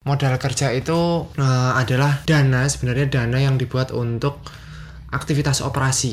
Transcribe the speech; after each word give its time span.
Modal 0.00 0.40
kerja 0.40 0.72
itu 0.72 1.28
eh, 1.36 1.72
adalah 1.76 2.24
dana 2.24 2.64
sebenarnya 2.64 3.20
dana 3.20 3.36
yang 3.36 3.60
dibuat 3.60 3.92
untuk 3.92 4.40
aktivitas 5.12 5.60
operasi. 5.60 6.08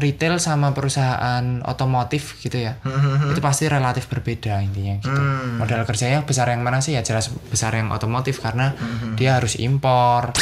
Retail 0.00 0.40
sama 0.40 0.72
perusahaan 0.72 1.60
otomotif 1.68 2.40
gitu 2.40 2.56
ya. 2.56 2.80
Itu 3.28 3.44
pasti 3.44 3.68
relatif 3.68 4.08
berbeda 4.08 4.64
intinya 4.64 4.96
gitu. 4.96 5.12
Hmm. 5.12 5.60
Modal 5.60 5.84
kerjanya 5.84 6.24
besar 6.24 6.48
yang 6.56 6.64
mana 6.64 6.80
sih? 6.80 6.96
Ya 6.96 7.04
jelas 7.04 7.28
besar 7.52 7.76
yang 7.76 7.92
otomotif 7.92 8.40
karena 8.40 8.72
dia 9.20 9.36
harus 9.36 9.60
impor. 9.60 10.32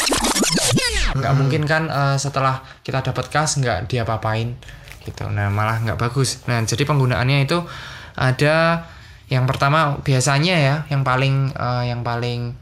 Nggak 1.19 1.35
mungkin 1.35 1.67
kan 1.67 1.91
eh, 1.91 2.17
setelah 2.23 2.63
kita 2.87 3.03
dapat 3.03 3.35
kas 3.35 3.59
nggak 3.59 3.91
dia 3.91 4.07
papain 4.07 4.55
gitu. 5.03 5.27
Nah, 5.27 5.51
malah 5.51 5.83
nggak 5.83 5.99
bagus. 5.99 6.47
Nah, 6.47 6.63
jadi 6.63 6.87
penggunaannya 6.87 7.51
itu 7.51 7.59
ada 8.15 8.87
yang 9.33 9.49
pertama 9.49 9.97
biasanya 10.05 10.55
ya 10.61 10.85
yang 10.93 11.01
paling 11.01 11.57
eh, 11.57 11.85
yang 11.89 12.05
paling 12.05 12.53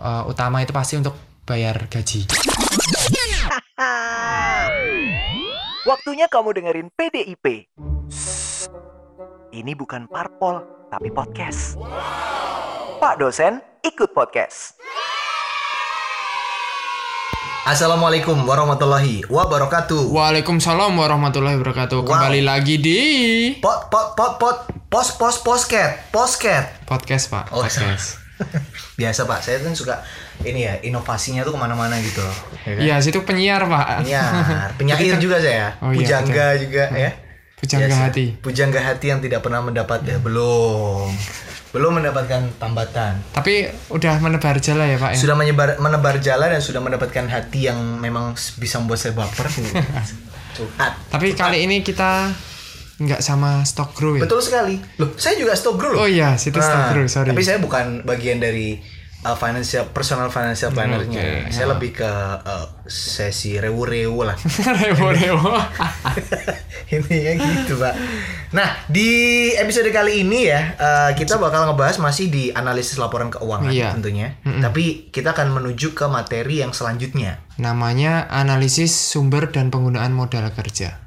eh, 0.00 0.22
utama 0.24 0.64
itu 0.64 0.72
pasti 0.72 0.96
untuk 0.96 1.12
bayar 1.44 1.92
gaji. 1.92 2.24
Waktunya 5.86 6.26
kamu 6.26 6.56
dengerin 6.56 6.88
PDIP. 6.90 7.68
Ini 9.54 9.72
bukan 9.78 10.10
parpol, 10.10 10.66
tapi 10.90 11.14
podcast. 11.14 11.78
Pak 12.98 13.14
dosen, 13.22 13.62
ikut 13.86 14.10
podcast. 14.10 14.74
Assalamualaikum 17.66 18.46
warahmatullahi 18.46 19.26
wabarakatuh. 19.30 20.10
Waalaikumsalam 20.10 20.94
warahmatullahi 20.98 21.58
wabarakatuh. 21.58 22.02
Kembali 22.02 22.42
lagi 22.42 22.78
di 22.78 23.00
Pot 23.58 23.90
pot 23.90 24.14
pot 24.14 24.38
pot 24.38 24.75
pos 24.86 25.18
pos 25.18 25.42
posket 25.42 26.10
posket. 26.14 26.64
podcast 26.86 27.26
Pak. 27.30 27.50
Oh, 27.50 27.62
podcast. 27.66 28.22
Biasa 29.00 29.24
pak, 29.24 29.40
saya 29.40 29.64
kan 29.64 29.72
suka 29.72 29.96
ini 30.44 30.68
ya 30.68 30.76
inovasinya 30.84 31.40
tuh 31.40 31.56
ke 31.56 31.60
mana-mana 31.60 31.96
gitu. 32.04 32.20
Ya 32.68 32.72
kan? 32.76 32.84
Iya, 32.84 32.94
situ 33.00 33.24
penyiar 33.24 33.64
Pak. 33.64 34.04
Penyiar, 34.04 34.70
penyair 34.76 35.16
juga 35.16 35.40
saya. 35.40 35.72
Oh, 35.80 35.88
iya, 35.88 36.04
Pujangga 36.04 36.46
juga 36.60 36.84
ya. 36.92 37.10
Pujangga 37.56 37.88
Biasa. 37.88 38.04
hati. 38.12 38.26
Pujangga 38.44 38.80
hati 38.84 39.06
yang 39.08 39.20
tidak 39.24 39.40
pernah 39.40 39.64
mendapat 39.64 40.04
ya 40.04 40.20
belum 40.20 41.08
belum 41.72 41.92
mendapatkan 41.96 42.60
tambatan. 42.60 43.20
Tapi 43.32 43.72
udah 43.88 44.20
menebar 44.20 44.60
jala 44.60 44.84
ya 44.84 45.00
Pak 45.00 45.16
ya. 45.16 45.18
Sudah 45.20 45.36
menyebar 45.36 45.80
menebar 45.80 46.20
jalan 46.20 46.52
dan 46.52 46.60
sudah 46.60 46.84
mendapatkan 46.84 47.24
hati 47.32 47.72
yang 47.72 47.80
memang 48.00 48.36
bisa 48.60 48.76
membuat 48.80 49.00
saya 49.00 49.16
baper. 49.16 49.48
Tapi 51.12 51.32
kali 51.36 51.68
ini 51.68 51.80
kita 51.80 52.32
nggak 52.96 53.20
sama 53.20 53.60
stock 53.68 53.92
grow 53.92 54.16
ya. 54.16 54.24
Betul 54.24 54.40
sekali. 54.40 54.80
Loh, 54.96 55.12
saya 55.20 55.36
juga 55.36 55.52
stock 55.52 55.76
grow 55.76 55.92
loh. 55.92 56.04
Oh 56.04 56.08
iya, 56.08 56.40
situ 56.40 56.56
stock 56.56 56.96
grow, 56.96 57.04
sorry. 57.04 57.28
Tapi 57.32 57.42
saya 57.44 57.60
bukan 57.60 58.08
bagian 58.08 58.40
dari 58.40 58.80
uh, 59.26 59.36
financial 59.36 59.90
personal 59.90 60.30
financial 60.30 60.70
plannernya. 60.70 61.44
Oke, 61.44 61.52
saya 61.52 61.66
ya. 61.66 61.72
lebih 61.76 61.90
ke 61.92 62.10
uh, 62.40 62.66
sesi 62.86 63.58
rewu-rewu 63.58 64.22
lah. 64.22 64.36
Rewo-rewo. 64.86 65.52
Intinya 66.94 67.32
gitu, 67.34 67.74
Pak. 67.76 67.94
Nah, 68.54 68.68
di 68.86 69.10
episode 69.58 69.90
kali 69.90 70.22
ini 70.22 70.46
ya, 70.46 70.78
uh, 70.78 71.10
kita 71.18 71.36
bakal 71.36 71.66
ngebahas 71.66 71.98
masih 71.98 72.30
di 72.30 72.44
analisis 72.54 72.96
laporan 72.96 73.28
keuangan 73.28 73.72
Iya. 73.74 73.92
tentunya. 73.92 74.38
Tapi 74.40 75.10
kita 75.10 75.34
akan 75.34 75.52
menuju 75.52 75.92
ke 75.92 76.06
materi 76.06 76.62
yang 76.62 76.70
selanjutnya. 76.70 77.42
Namanya 77.58 78.30
analisis 78.30 78.94
sumber 78.94 79.50
dan 79.50 79.68
penggunaan 79.74 80.14
modal 80.14 80.46
kerja. 80.54 81.05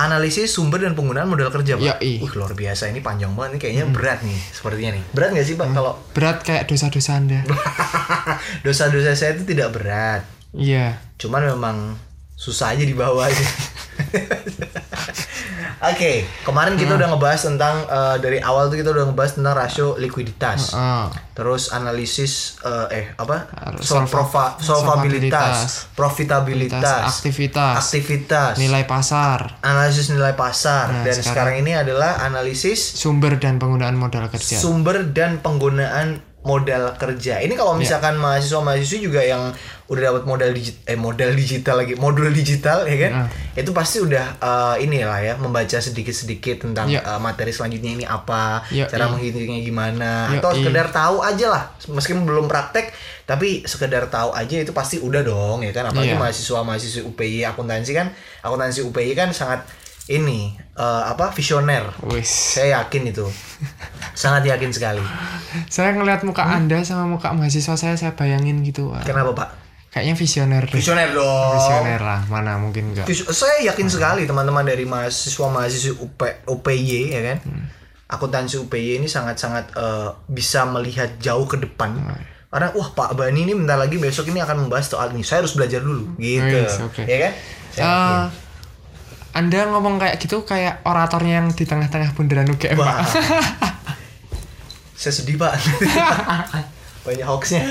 Analisis 0.00 0.48
sumber 0.48 0.80
dan 0.80 0.94
penggunaan 0.94 1.26
modal 1.26 1.48
kerja, 1.48 1.76
Pak. 1.76 2.00
Yoi. 2.00 2.22
Wih, 2.22 2.32
luar 2.32 2.52
biasa. 2.52 2.88
Ini 2.88 3.00
panjang 3.00 3.32
banget 3.32 3.56
nih. 3.56 3.60
Kayaknya 3.60 3.84
berat 3.90 4.20
nih, 4.22 4.40
sepertinya 4.50 4.90
nih. 4.96 5.04
Berat 5.10 5.30
nggak 5.32 5.46
sih, 5.46 5.54
Pak, 5.54 5.66
kalau 5.70 5.92
Berat 6.10 6.38
kayak 6.40 6.64
dosa-dosa 6.64 7.12
Anda. 7.14 7.40
dosa-dosa 8.64 9.12
saya 9.12 9.36
itu 9.36 9.44
tidak 9.46 9.72
berat 9.72 10.22
Iya. 10.50 10.98
cuman 11.14 11.46
memang 11.46 11.76
susah 12.40 12.72
aja 12.72 12.88
dibawa 12.88 13.28
aja 13.28 13.44
Oke, 15.80 16.28
kemarin 16.44 16.76
kita 16.76 16.92
udah 16.92 17.08
ngebahas 17.08 17.40
tentang 17.40 17.88
eh, 17.88 18.16
dari 18.20 18.36
awal 18.36 18.68
tuh 18.68 18.76
kita 18.76 18.92
udah 18.92 19.08
ngebahas 19.08 19.40
tentang 19.40 19.56
rasio 19.56 19.96
likuiditas. 19.96 20.76
Ah. 20.76 21.08
Terus 21.32 21.72
analisis 21.72 22.60
eh, 22.60 23.00
eh 23.00 23.06
apa? 23.16 23.48
Solvabilitas, 24.60 25.88
profitabilitas, 25.96 27.16
aktivitas, 27.16 27.80
aktivitas, 27.80 28.60
nilai 28.60 28.84
pasar, 28.84 29.56
analisis 29.64 30.12
nilai 30.12 30.36
pasar 30.36 31.00
Nah, 31.00 31.04
dan 31.08 31.16
sekarang, 31.16 31.56
sekarang- 31.56 31.64
ini 31.64 31.72
adalah 31.72 32.28
analisis 32.28 33.00
sumber 33.00 33.40
dan 33.40 33.56
penggunaan 33.56 33.96
modal 33.96 34.28
kerja. 34.28 34.60
sumber 34.60 35.08
dan 35.16 35.40
penggunaan 35.40 36.20
modal 36.40 36.96
kerja. 36.96 37.36
Ini 37.38 37.52
kalau 37.52 37.76
Ya. 37.76 37.84
misalkan 37.84 38.16
mahasiswa-mahasiswa 38.16 38.98
juga 38.98 39.20
yang 39.20 39.52
udah 39.86 40.02
dapat 40.06 40.24
modal 40.24 40.50
digit 40.50 40.80
eh 40.84 40.96
modal 40.96 41.34
digital 41.34 41.76
lagi, 41.76 41.94
modul 41.94 42.30
digital 42.30 42.86
ya 42.86 42.96
kan? 42.98 43.12
Ah. 43.12 43.28
Itu 43.52 43.70
pasti 43.70 44.00
udah 44.00 44.40
eh, 44.40 44.76
inilah 44.80 45.20
ya 45.20 45.34
membaca 45.36 45.76
sedikit-sedikit 45.76 46.64
tentang 46.64 46.88
Ya. 46.88 47.02
eh, 47.02 47.20
materi 47.20 47.52
selanjutnya 47.52 47.92
ini 47.92 48.04
apa, 48.04 48.64
Ya, 48.68 48.86
cara 48.86 49.04
iya. 49.04 49.12
menghitungnya 49.12 49.60
gimana 49.60 50.10
Ya, 50.28 50.40
atau 50.40 50.50
iya. 50.50 50.64
sekedar 50.64 50.86
tahu 50.88 51.16
aja 51.20 51.46
lah. 51.46 51.64
Meskipun 51.86 52.24
belum 52.24 52.46
praktek 52.46 52.88
tapi 53.22 53.62
sekedar 53.62 54.10
tahu 54.10 54.34
aja 54.34 54.58
itu 54.58 54.74
pasti 54.74 54.98
udah 54.98 55.22
dong 55.22 55.62
ya 55.62 55.70
kan 55.70 55.86
apalagi 55.86 56.16
Iya. 56.16 56.18
mahasiswa-mahasiswa 56.18 57.06
UPI 57.06 57.46
akuntansi 57.46 57.94
kan 57.94 58.10
akuntansi 58.40 58.82
UPI 58.82 59.14
kan 59.14 59.30
sangat 59.30 59.62
ini 60.10 60.52
eh, 60.74 61.02
apa 61.06 61.30
visioner. 61.30 61.86
Wis. 62.04 62.58
Saya 62.58 62.82
yakin 62.82 63.08
itu. 63.08 63.26
Sangat 64.12 64.42
yakin 64.44 64.68
sekali. 64.68 65.00
Saya 65.66 65.94
ngelihat 65.94 66.26
muka 66.26 66.42
Anda 66.42 66.82
sama 66.82 67.06
muka 67.06 67.30
mahasiswa 67.30 67.78
saya 67.78 67.94
saya 67.94 68.12
bayangin 68.12 68.60
gitu. 68.60 68.90
Wah, 68.90 69.00
Kenapa 69.00 69.32
Pak? 69.32 69.48
Kayaknya 69.90 70.14
visioner 70.14 70.62
deh. 70.62 70.76
Visioner 70.76 71.10
dong. 71.10 71.50
Visioner 71.52 71.98
lah, 71.98 72.20
mana 72.26 72.54
mungkin 72.54 72.94
enggak. 72.94 73.06
Vis- 73.06 73.26
Saya 73.26 73.58
yakin 73.64 73.86
sekali 73.86 74.22
teman-teman 74.22 74.62
dari 74.62 74.86
mahasiswa 74.86 75.46
mahasiswa 75.46 75.98
UP, 75.98 76.20
UPY 76.46 77.10
ya 77.10 77.22
kan. 77.24 77.38
Akuntansi 78.06 78.58
UPY 78.58 78.98
ini 78.98 79.06
sangat-sangat 79.06 79.74
eh, 79.74 80.10
bisa 80.26 80.62
melihat 80.64 81.18
jauh 81.18 81.42
ke 81.44 81.58
depan. 81.58 81.94
Karena 82.50 82.70
wah 82.70 82.88
Pak 82.88 83.14
Bani 83.14 83.46
ini 83.46 83.54
bentar 83.54 83.78
lagi 83.78 83.94
besok 83.94 84.26
ini 84.26 84.38
akan 84.38 84.66
membahas 84.66 84.90
soal 84.90 85.10
ini. 85.10 85.22
Saya 85.22 85.42
harus 85.42 85.54
belajar 85.54 85.78
dulu 85.80 86.18
gitu. 86.18 86.58
Yes, 86.58 86.82
oke. 86.82 87.02
Ya 87.02 87.18
kan? 87.20 87.32
Saya 87.70 87.82
yakin. 87.82 88.18
Anda 89.30 89.70
ngomong 89.70 90.02
kayak 90.02 90.18
gitu 90.18 90.42
kayak 90.42 90.82
oratornya 90.82 91.38
yang 91.42 91.48
di 91.54 91.62
tengah-tengah 91.62 92.12
bundaran 92.12 92.50
UGM, 92.50 92.74
Pak. 92.74 92.96
Saya 95.00 95.12
sedih 95.14 95.38
Pak. 95.38 95.54
Banyak 97.06 97.24
hoaxnya. 97.24 97.62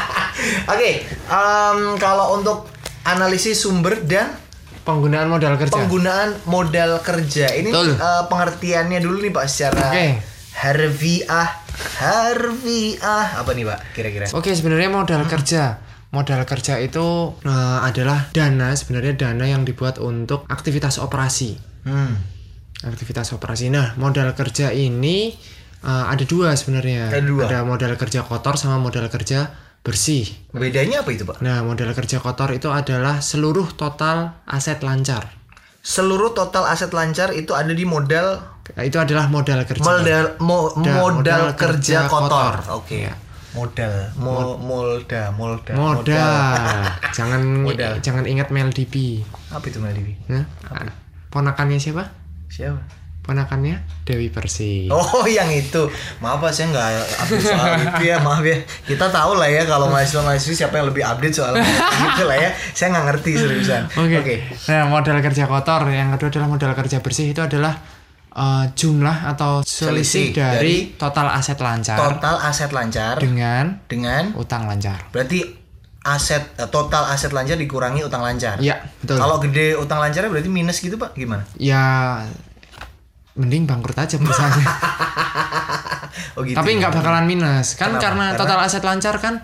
Oke, 0.72 1.04
em, 1.04 1.78
kalau 1.98 2.38
untuk 2.38 2.70
analisis 3.04 3.60
sumber 3.60 4.00
dan 4.00 4.32
Penggunaan 4.82 5.30
modal 5.30 5.54
kerja. 5.54 5.70
penggunaan 5.70 6.42
modal 6.42 6.98
kerja 6.98 7.54
ini 7.54 7.70
Betul. 7.70 7.94
eh, 7.94 8.22
pengertiannya 8.26 8.98
dulu 8.98 9.22
nih 9.22 9.30
pak 9.30 9.46
secara 9.46 9.94
Oke. 9.94 10.18
harfiah 10.58 11.48
harfiah 12.02 13.38
apa 13.38 13.50
nih 13.54 13.62
pak 13.62 13.78
kira-kira 13.94 14.26
Oke, 14.34 14.50
sebenarnya 14.50 14.90
modal 14.90 15.22
kerja. 15.30 15.78
Modal 16.12 16.44
kerja 16.44 16.76
itu 16.78 17.04
eh, 17.40 17.50
adalah 17.80 18.28
dana, 18.30 18.70
sebenarnya 18.70 19.16
dana 19.18 19.44
yang 19.44 19.64
dibuat 19.64 19.96
untuk 19.98 20.44
aktivitas 20.46 20.96
operasi. 20.98 21.56
hmm. 21.82 22.12
Aktivitas 22.82 23.30
operasi. 23.30 23.68
Nah, 23.68 23.94
modal 23.96 24.28
kerja 24.32 24.68
ini 24.70 25.32
eh, 25.80 26.04
ada 26.06 26.20
dua 26.22 26.52
sebenarnya. 26.52 27.08
Ada 27.08 27.20
dua. 27.22 27.64
modal 27.64 27.96
kerja 27.96 28.20
kotor 28.22 28.54
sama 28.54 28.76
modal 28.76 29.08
kerja 29.08 29.48
bersih. 29.80 30.28
bedanya 30.52 31.00
apa 31.00 31.10
itu 31.10 31.24
pak 31.24 31.40
Nah, 31.40 31.58
modal 31.60 31.90
kerja 31.90 32.18
kotor 32.18 32.52
itu 32.52 32.70
adalah 32.70 33.18
seluruh 33.18 33.72
total 33.72 34.38
aset 34.44 34.78
lancar. 34.80 35.26
seluruh 35.82 36.30
total 36.30 36.62
aset 36.64 36.90
lancar 36.90 37.32
itu 37.32 37.50
ada 37.52 37.72
di 37.72 37.82
modal 37.82 38.38
Itu 38.78 38.94
adalah 38.96 39.26
modal 39.26 39.64
kerja. 39.64 39.82
modal 39.82 40.24
mo- 40.38 40.70
Da- 40.70 41.02
modal, 41.02 41.10
modal 41.18 41.42
kerja, 41.56 42.06
kerja 42.06 42.06
kotor, 42.06 42.54
kotor. 42.62 42.78
oke 42.78 42.94
Iya. 42.96 43.12
Modal. 43.52 43.92
Mo 44.16 44.56
molda 44.56 45.28
molda. 45.30 45.72
Modal. 45.72 46.82
jangan 47.16 47.40
Modal. 47.66 48.00
jangan 48.00 48.24
ingat 48.24 48.48
Mel 48.48 48.68
DP. 48.68 49.20
apa 49.48 49.64
itu 49.64 49.78
Meliwi 49.78 50.16
Nah, 50.28 50.48
ponakannya 51.28 51.76
siapa? 51.76 52.08
siapa? 52.48 52.80
Ponakannya 53.22 53.78
Dewi 54.02 54.34
Persik. 54.34 54.90
Oh 54.90 55.22
yang 55.24 55.46
itu. 55.46 55.86
Maaf 56.18 56.42
Pak 56.42 56.50
saya 56.50 56.74
nggak 56.74 56.86
update 57.22 57.44
soal 57.46 57.66
itu 57.86 58.02
ya 58.02 58.18
Maaf 58.18 58.42
ya. 58.42 58.58
Kita 58.82 59.06
tahu 59.08 59.38
lah 59.38 59.46
ya 59.46 59.62
Kalau 59.62 59.86
mahasiswa-mahasiswa 59.86 60.58
siapa 60.58 60.74
yang 60.76 60.90
lebih 60.90 61.06
update 61.06 61.30
soal 61.30 61.54
itu 61.54 62.22
lah 62.26 62.34
ya. 62.34 62.50
Saya 62.74 62.90
nggak 62.90 63.04
ngerti 63.14 63.30
seriusan. 63.38 63.82
Oke. 63.94 64.42
Nah, 64.66 64.90
modal 64.90 65.22
kerja 65.22 65.46
kotor. 65.46 65.86
Yang 65.86 66.18
kedua 66.18 66.28
adalah 66.34 66.48
modal 66.50 66.72
kerja 66.74 66.98
bersih. 66.98 67.30
Itu 67.30 67.46
adalah 67.46 67.78
eh, 68.32 68.64
jumlah 68.72 69.28
atau 69.28 69.60
Selisih 69.60 69.88
selisih 69.88 70.26
dari, 70.32 70.56
dari 70.56 70.76
total 70.94 71.28
aset 71.30 71.56
lancar 71.56 71.96
Total 71.96 72.36
aset 72.42 72.70
lancar 72.70 73.16
dengan 73.16 73.76
Dengan 73.84 74.32
utang 74.34 74.64
lancar. 74.64 75.08
Berarti 75.08 75.44
aset 76.02 76.42
eh, 76.56 76.66
total 76.66 77.06
aset 77.06 77.30
lancar 77.30 77.54
dikurangi 77.54 78.02
utang 78.02 78.20
lancar 78.20 78.58
Iya, 78.58 78.80
betul. 78.98 79.16
Kalau 79.16 79.36
gede 79.38 79.76
utang 79.76 79.98
lancarnya 79.98 80.28
berarti 80.28 80.48
minus 80.48 80.78
gitu 80.78 80.96
Pak 80.96 81.14
Gimana? 81.14 81.44
ya 81.54 82.18
mending 83.32 83.64
bangkrut 83.64 83.96
aja 83.96 84.16
perusahaannya. 84.16 84.66
Oh 86.32 86.44
gitu. 86.44 86.56
Tapi 86.56 86.76
ya. 86.76 86.84
nggak 86.84 86.92
bakalan 86.94 87.24
minus 87.24 87.72
kan 87.74 87.88
Kenapa? 87.88 88.02
karena 88.02 88.24
Karena- 88.26 88.38
total 88.40 88.58
aset 88.60 88.82
lancar 88.82 89.14
kan 89.16 89.34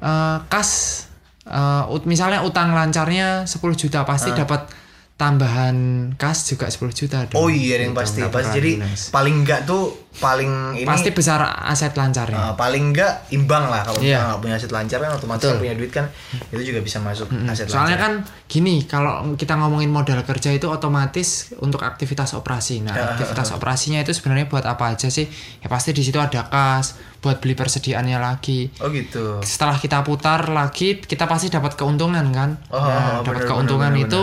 eh, 0.00 0.38
kas 0.46 0.70
ut- 1.86 2.06
misalnya 2.06 2.42
utang 2.42 2.70
lancarnya 2.70 3.46
10 3.46 3.58
juta 3.76 4.02
pasti 4.02 4.30
dapat 4.30 4.66
tambahan 5.20 5.76
kas 6.16 6.48
juga 6.48 6.64
10 6.66 6.80
juta 6.90 7.18
dong. 7.24 7.36
Ah. 7.36 7.38
Oh 7.38 7.48
iya 7.48 7.76
yang 7.78 7.92
Gitu, 7.92 8.00
pasti 8.00 8.20
bakalan 8.22 8.50
jadi 8.50 8.72
minus. 8.78 9.02
paling 9.10 9.34
enggak 9.38 9.60
tuh 9.62 9.82
paling 10.12 10.50
ini 10.74 10.84
pasti 10.84 11.10
besar 11.10 11.38
aset 11.62 11.92
lancarnya. 11.92 12.34
uh, 12.42 12.54
paling 12.54 12.90
enggak 12.90 13.30
imbang 13.30 13.62
lah 13.64 13.80
kalau 13.80 14.00
kita 14.00 14.18
nggak 14.18 14.40
punya 14.40 14.54
aset 14.56 14.68
lancar 14.68 14.98
kan 14.98 15.10
otomatis 15.12 15.44
Betul. 15.44 15.60
punya 15.60 15.74
duit 15.74 15.90
kan 15.90 16.06
itu 16.48 16.62
juga 16.64 16.80
bisa 16.80 16.98
masuk 16.98 17.28
aset 17.46 17.66
Soalnya 17.66 17.94
lancar. 17.94 18.26
kan 18.26 18.46
gini, 18.46 18.82
kalau 18.84 19.12
kita 19.34 19.54
ngomongin 19.54 19.86
modal 19.88 20.18
kerja 20.22 20.50
itu 20.50 20.66
otomatis 20.66 21.28
untuk 21.56 21.80
aktivitas 21.80 22.32
operasi. 22.32 22.80
Nah, 22.80 22.90
Ah, 22.90 23.14
aktivitas 23.14 23.52
operasinya 23.52 23.98
itu 23.98 24.10
sebenarnya 24.10 24.46
buat 24.46 24.64
apa 24.64 24.90
aja 24.90 25.06
sih? 25.06 25.28
Ya 25.58 25.68
pasti 25.68 25.90
di 25.90 26.00
situ 26.00 26.16
ada 26.16 26.42
kas, 26.44 26.94
buat 27.18 27.38
beli 27.38 27.52
persediaannya 27.52 28.18
lagi. 28.18 28.66
Oh 28.78 28.88
gitu. 28.88 29.38
Setelah 29.40 29.76
kita 29.76 30.00
putar 30.00 30.48
lagi, 30.48 30.98
kita 30.98 31.24
pasti 31.24 31.46
dapat 31.48 31.74
keuntungan 31.74 32.24
kan? 32.30 32.58
Oh, 32.68 32.78
nah, 32.78 32.88
bener, 33.20 33.22
dapat 33.22 33.34
bener, 33.36 33.46
keuntungan 33.46 33.92
bener, 33.92 34.04
itu 34.04 34.22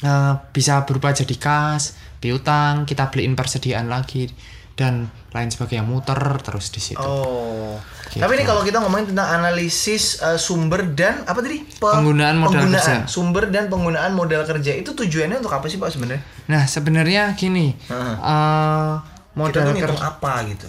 eh, 0.00 0.34
bisa 0.52 0.84
berupa 0.84 1.12
jadi 1.12 1.36
kas, 1.36 1.96
piutang, 2.18 2.84
kita 2.84 3.08
beliin 3.08 3.34
persediaan 3.34 3.88
lagi 3.88 4.28
dan 4.74 5.12
lain 5.36 5.52
sebagainya 5.52 5.84
muter 5.84 6.16
terus 6.40 6.72
di 6.72 6.80
situ. 6.80 7.04
Oh. 7.04 7.76
Gitu. 8.10 8.18
Tapi 8.18 8.32
ini 8.40 8.44
kalau 8.48 8.64
kita 8.64 8.80
ngomongin 8.82 9.12
tentang 9.12 9.28
analisis 9.38 10.18
uh, 10.18 10.34
sumber 10.34 10.82
dan 10.96 11.22
apa 11.28 11.38
tadi? 11.44 11.62
Pe- 11.62 11.94
Penggunaan 11.94 12.40
modal 12.40 12.66
kerja. 12.66 13.04
Sumber 13.06 13.52
dan 13.52 13.68
penggunaan 13.70 14.16
modal 14.16 14.42
kerja 14.42 14.74
itu 14.74 14.96
tujuannya 14.96 15.38
untuk 15.38 15.52
apa 15.52 15.68
sih 15.70 15.78
Pak 15.78 15.94
sebenarnya? 15.94 16.24
Nah, 16.50 16.64
sebenarnya 16.66 17.36
gini, 17.38 17.76
Heeh. 17.76 18.14
eh, 18.18 18.92
Kita 18.98 19.38
modal 19.38 19.62
tuh 19.70 19.84
kerja 19.84 20.00
apa 20.02 20.32
gitu? 20.48 20.66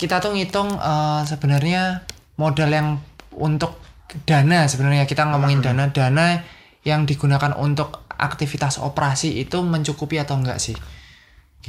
Kita 0.00 0.16
tuh 0.22 0.32
ngitung 0.32 0.70
eh, 0.72 1.22
sebenarnya 1.28 2.08
modal 2.40 2.70
yang 2.72 2.88
untuk 3.36 3.76
dana 4.24 4.64
sebenarnya 4.64 5.04
kita 5.04 5.28
ngomongin 5.28 5.60
dana 5.60 5.92
dana 5.92 6.40
yang 6.88 7.04
digunakan 7.04 7.52
untuk 7.60 8.07
aktivitas 8.18 8.82
operasi 8.82 9.38
itu 9.38 9.62
mencukupi 9.62 10.18
atau 10.18 10.36
enggak 10.36 10.58
sih? 10.58 10.76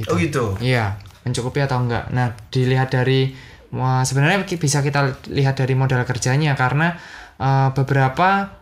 Oh 0.08 0.16
gitu. 0.16 0.56
iya 0.62 0.96
mencukupi 1.24 1.60
atau 1.60 1.80
enggak. 1.80 2.08
Nah 2.10 2.32
dilihat 2.50 2.92
dari 2.92 3.32
wah, 3.74 4.02
sebenarnya 4.02 4.44
bisa 4.44 4.80
kita 4.80 5.20
lihat 5.30 5.60
dari 5.60 5.74
modal 5.76 6.02
kerjanya 6.08 6.56
karena 6.56 6.96
eh, 7.38 7.68
beberapa 7.76 8.60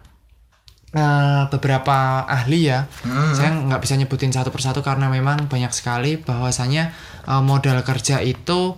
eh, 0.93 1.43
beberapa 1.52 2.26
ahli 2.26 2.61
ya 2.69 2.88
saya 3.37 3.52
nggak 3.52 3.81
bisa 3.85 3.94
nyebutin 4.00 4.32
satu 4.32 4.49
persatu 4.49 4.81
karena 4.81 5.12
memang 5.12 5.46
banyak 5.46 5.70
sekali 5.70 6.19
bahwasanya 6.19 6.90
eh, 7.29 7.43
modal 7.44 7.81
kerja 7.87 8.20
itu 8.25 8.75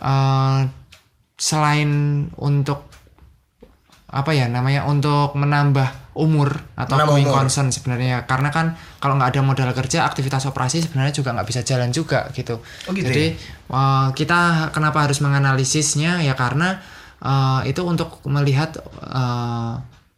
eh, 0.00 0.60
selain 1.38 1.90
untuk 2.34 2.87
apa 4.08 4.32
ya 4.32 4.48
namanya 4.48 4.88
untuk 4.88 5.36
menambah 5.36 6.16
umur 6.16 6.50
atau 6.74 6.96
Menambah 6.96 7.12
going 7.12 7.28
umur. 7.28 7.36
concern 7.44 7.68
sebenarnya 7.68 8.24
karena 8.24 8.48
kan 8.48 8.72
kalau 8.98 9.14
nggak 9.14 9.36
ada 9.36 9.42
modal 9.44 9.70
kerja 9.70 10.02
aktivitas 10.02 10.48
operasi 10.48 10.80
sebenarnya 10.80 11.12
juga 11.12 11.30
nggak 11.30 11.44
bisa 11.44 11.60
jalan 11.62 11.92
juga 11.92 12.26
gitu. 12.32 12.58
Oh 12.58 12.90
gitu 12.90 13.04
Jadi 13.04 13.36
eh, 13.68 14.08
kita 14.12 14.40
kenapa 14.70 15.04
harus 15.04 15.20
menganalisisnya 15.20 16.20
ya 16.20 16.32
karena 16.34 16.80
eh, 17.20 17.68
itu 17.68 17.84
untuk 17.84 18.24
melihat 18.24 18.80
eh, 19.04 19.72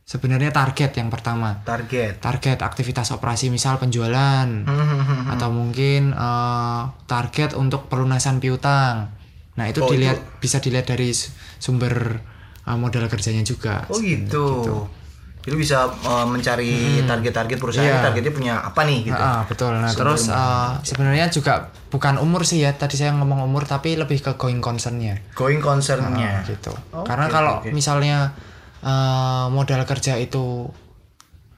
sebenarnya 0.04 0.50
target 0.50 0.90
yang 0.96 1.06
pertama 1.06 1.62
Target. 1.62 2.18
target 2.18 2.58
aktivitas 2.60 3.10
operasi 3.10 3.46
misal 3.46 3.78
penjualan 3.78 4.46
Hmm, 4.46 5.26
atau 5.28 5.50
mungkin 5.50 6.14
eh, 6.14 6.82
target 7.06 7.52
untuk 7.54 7.86
pelunasan 7.86 8.38
piutang. 8.38 9.10
Nah 9.54 9.66
itu 9.66 9.82
Oh, 9.82 9.90
dilihat 9.90 10.38
bisa 10.38 10.62
dilihat 10.62 10.86
dari 10.86 11.10
sumber 11.58 12.22
eh, 12.62 12.76
modal 12.76 13.06
kerjanya 13.06 13.40
juga. 13.42 13.84
Oh 13.88 13.96
gitu. 13.96 14.84
Jadi 15.40 15.56
bisa 15.56 15.88
uh, 15.88 16.28
mencari 16.28 17.00
target-target 17.08 17.56
perusahaan 17.56 17.88
Iya. 17.88 18.04
targetnya 18.04 18.28
punya 18.28 18.54
apa 18.60 18.84
nih 18.84 19.08
gitu. 19.08 19.16
Ah, 19.16 19.40
betul. 19.48 19.72
Nah 19.72 19.88
terus 19.88 20.28
eh, 20.28 20.70
sebenarnya 20.84 21.32
juga 21.32 21.72
bukan 21.88 22.20
umur 22.20 22.44
sih 22.44 22.60
ya. 22.60 22.76
Tadi 22.76 23.00
saya 23.00 23.16
ngomong 23.16 23.48
umur 23.48 23.64
tapi 23.64 23.96
lebih 23.96 24.20
ke 24.20 24.36
going 24.36 24.60
concernnya. 24.60 25.16
Going 25.32 25.64
concernnya. 25.64 26.44
gitu. 26.44 26.76
Oke, 26.92 27.08
Karena 27.08 27.32
kalau 27.32 27.64
oke. 27.64 27.72
misalnya 27.72 28.36
eh, 28.84 29.46
modal 29.48 29.80
kerja 29.88 30.20
itu 30.20 30.68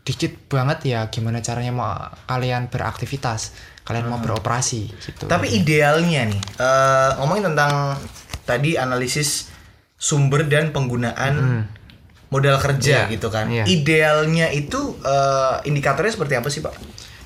dikit 0.03 0.35
banget 0.47 0.79
ya 0.83 1.01
gimana 1.11 1.39
caranya 1.39 1.71
mau 1.71 1.91
kalian 2.27 2.67
beraktivitas, 2.67 3.51
kalian 3.83 4.07
mau 4.07 4.19
beroperasi 4.19 4.91
gitu. 4.95 5.27
Tapi 5.27 5.59
idealnya 5.59 6.27
nih, 6.27 6.43
eh, 6.59 7.11
ngomongin 7.19 7.51
tentang 7.51 7.99
tadi 8.43 8.75
analisis 8.75 9.52
sumber 10.03 10.51
dan 10.51 10.75
penggunaan 10.75 11.63
modal 12.27 12.57
kerja 12.59 13.07
Iya, 13.07 13.13
gitu 13.13 13.29
kan. 13.29 13.47
iya. 13.47 13.63
Idealnya 13.63 14.51
itu 14.51 14.99
eh, 14.99 15.63
indikatornya 15.63 16.11
seperti 16.11 16.35
apa 16.35 16.49
sih 16.49 16.59
pak? 16.59 16.75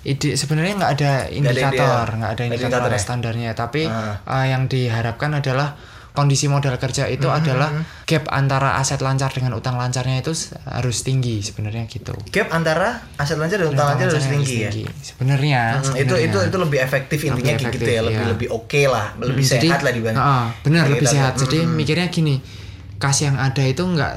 ide 0.05 0.38
sebenarnya 0.38 0.76
nggak 0.76 0.93
ada 0.93 1.12
ada 1.19 1.31
indikator, 1.32 2.06
nggak 2.06 2.31
ada 2.31 2.43
ada 2.44 2.55
indikator 2.55 2.90
ya? 2.93 3.00
standarnya. 3.00 3.50
Tapi 3.52 3.82
Ah. 3.87 4.20
eh, 4.23 4.52
yang 4.52 4.69
diharapkan 4.69 5.34
adalah 5.34 5.75
kondisi 6.12 6.46
modal 6.46 6.78
kerja 6.78 7.05
itu 7.06 7.26
Hmm, 7.26 7.38
adalah 7.38 7.70
gap 8.02 8.25
antara 8.31 8.78
aset 8.78 8.99
lancar 8.99 9.28
dengan 9.31 9.52
utang 9.52 9.76
lancarnya 9.76 10.17
itu 10.19 10.32
harus 10.64 11.02
tinggi 11.02 11.43
sebenarnya 11.43 11.84
gitu. 11.87 12.17
Gap 12.31 12.49
antara 12.50 13.05
aset 13.14 13.37
lancar 13.37 13.58
dan 13.58 13.69
utang 13.69 13.84
lancar 13.90 14.08
harus 14.08 14.17
lancarnya 14.17 14.37
tinggi 14.40 14.56
ya. 14.62 14.70
Sebenarnya, 14.96 15.61
Hmm, 15.75 15.93
itu 15.93 15.93
sebenarnya. 16.08 16.25
itu 16.25 16.38
itu 16.49 16.56
lebih 16.56 16.78
efektif 16.81 17.19
intinya 17.20 17.37
Lebih 17.37 17.44
kayak 17.58 17.75
gitu 17.75 17.84
efektif, 17.84 17.93
ya, 17.93 18.00
lebih 18.00 18.23
iya. 18.23 18.32
lebih 18.32 18.49
oke 18.49 18.82
lah, 18.87 19.06
lebih 19.19 19.44
Hmm, 19.44 19.52
sehat 19.52 19.81
lah 19.82 19.93
dibanding. 19.93 20.23
Heeh, 20.23 20.46
benar 20.62 20.82
lebih 20.87 21.05
sehat. 21.05 21.32
lihat. 21.34 21.43
Jadi 21.43 21.58
Hmm, 21.62 21.75
mikirnya 21.75 22.06
gini, 22.08 22.34
kas 22.97 23.21
yang 23.21 23.37
ada 23.37 23.61
itu 23.61 23.83
nggak 23.83 24.15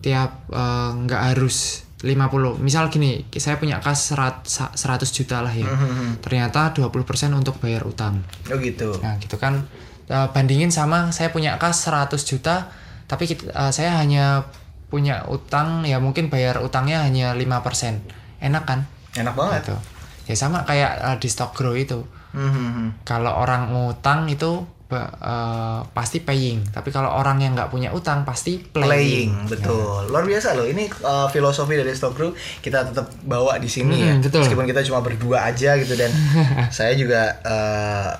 tiap 0.00 0.46
eh, 0.48 0.90
nggak 0.96 1.22
harus 1.32 1.82
50. 1.98 2.58
Misal 2.58 2.86
gini, 2.88 3.26
saya 3.32 3.58
punya 3.58 3.78
kas 3.78 4.08
serat- 4.08 4.46
sa- 4.46 4.70
100 4.70 5.10
juta 5.10 5.42
lah 5.42 5.50
ya. 5.50 5.66
Hmm, 5.66 6.14
Ternyata 6.18 6.70
20% 6.70 6.94
untuk 7.32 7.58
bayar 7.58 7.82
utang. 7.82 8.22
Oh 8.46 8.56
gitu. 8.56 8.94
Nah, 8.98 9.18
gitu 9.18 9.34
kan 9.34 9.66
Eh, 10.08 10.28
bandingin 10.32 10.72
sama 10.72 11.12
saya 11.12 11.28
punya 11.28 11.60
kas 11.60 11.84
100 11.84 12.24
juta 12.24 12.72
tapi 13.04 13.28
kita- 13.28 13.52
eh, 13.52 13.68
saya 13.68 13.92
hanya 13.94 14.48
punya 14.88 15.28
utang 15.28 15.84
ya 15.84 16.00
mungkin 16.00 16.32
bayar 16.32 16.64
utangnya 16.64 17.04
hanya 17.04 17.36
5%. 17.36 18.00
Enak 18.40 18.64
kan? 18.64 18.88
Enak 19.12 19.36
banget. 19.36 19.68
Gitu. 19.68 19.76
Ya 20.24 20.34
sama 20.38 20.64
kayak 20.64 20.92
eh, 20.96 21.16
di 21.18 21.28
stock 21.28 21.52
grow 21.52 21.76
itu 21.76 22.08
Hmm, 22.30 22.40
hmm, 22.46 22.70
hmm. 22.70 22.88
kalau 23.04 23.36
orang 23.36 23.68
ngutang 23.68 24.24
itu 24.28 24.64
eh, 24.96 25.80
pasti 25.92 26.24
paying 26.24 26.72
tapi 26.72 26.88
kalau 26.88 27.12
orang 27.12 27.44
yang 27.44 27.52
nggak 27.52 27.68
punya 27.68 27.92
utang 27.92 28.24
pasti 28.24 28.56
playing, 28.56 28.88
Playing, 28.88 29.32
betul. 29.52 30.08
Luar 30.08 30.24
biasa 30.24 30.56
loh. 30.56 30.64
Ini 30.64 30.88
uh, 31.04 31.28
filosofi 31.28 31.76
dari 31.76 31.92
Stock 31.92 32.16
Group 32.16 32.38
kita 32.64 32.88
tetap 32.88 33.12
bawa 33.24 33.60
di 33.60 33.68
sini 33.68 34.00
ya. 34.00 34.12
Mm, 34.16 34.24
betul. 34.24 34.40
Meskipun 34.44 34.66
kita 34.66 34.80
cuma 34.88 35.04
berdua 35.04 35.48
aja 35.48 35.76
gitu 35.76 35.94
dan 35.98 36.08
saya 36.76 36.96
juga 36.96 37.36
uh, 37.44 38.10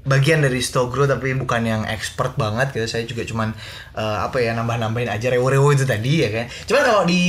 bagian 0.00 0.40
dari 0.40 0.64
Stock 0.64 0.88
Group 0.88 1.12
tapi 1.12 1.36
bukan 1.36 1.62
yang 1.64 1.82
expert 1.86 2.34
banget 2.40 2.72
gitu. 2.72 2.86
Saya 2.88 3.04
juga 3.04 3.22
cuman 3.24 3.52
uh, 3.96 4.18
apa 4.24 4.40
ya 4.40 4.56
nambah-nambahin 4.56 5.12
aja 5.12 5.28
rewo-rewo 5.28 5.70
itu 5.76 5.84
tadi 5.84 6.24
ya 6.24 6.28
kan. 6.32 6.46
Cuman 6.66 6.82
kalau 6.82 7.02
di 7.04 7.22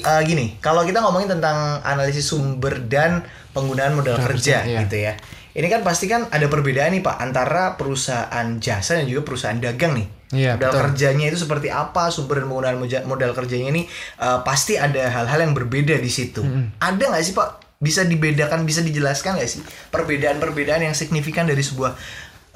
uh, 0.00 0.22
gini, 0.24 0.60
kalau 0.60 0.84
kita 0.84 1.00
ngomongin 1.00 1.38
tentang 1.38 1.80
analisis 1.82 2.28
sumber 2.28 2.84
dan 2.84 3.24
penggunaan 3.56 3.96
modal 3.96 4.20
kerja, 4.20 4.62
iya. 4.68 4.84
gitu 4.84 4.96
ya. 5.08 5.14
Ini 5.58 5.66
kan 5.66 5.82
pasti 5.82 6.06
kan 6.06 6.30
ada 6.30 6.46
perbedaan 6.46 6.94
nih 6.94 7.02
Pak 7.02 7.18
antara 7.18 7.74
perusahaan 7.74 8.46
jasa 8.62 9.02
dan 9.02 9.10
juga 9.10 9.26
perusahaan 9.26 9.58
dagang 9.58 9.98
nih. 9.98 10.06
Iya, 10.28 10.60
modal 10.60 10.70
betul. 10.70 10.82
kerjanya 10.84 11.24
itu 11.32 11.38
seperti 11.40 11.72
apa 11.72 12.12
sumber 12.12 12.44
dan 12.44 12.52
penggunaan 12.52 12.78
modal 13.08 13.32
kerjanya 13.32 13.72
ini 13.72 13.82
uh, 14.20 14.44
pasti 14.44 14.76
ada 14.76 15.08
hal-hal 15.08 15.40
yang 15.40 15.56
berbeda 15.56 15.96
di 15.98 16.10
situ. 16.12 16.44
Ada 16.78 17.00
nggak 17.10 17.24
sih 17.24 17.34
pak? 17.34 17.48
Bisa 17.80 18.04
dibedakan 18.04 18.68
bisa 18.68 18.84
dijelaskan 18.84 19.40
nggak 19.40 19.48
sih 19.48 19.64
perbedaan-perbedaan 19.88 20.84
yang 20.84 20.92
signifikan 20.92 21.48
dari 21.48 21.64
sebuah 21.64 21.96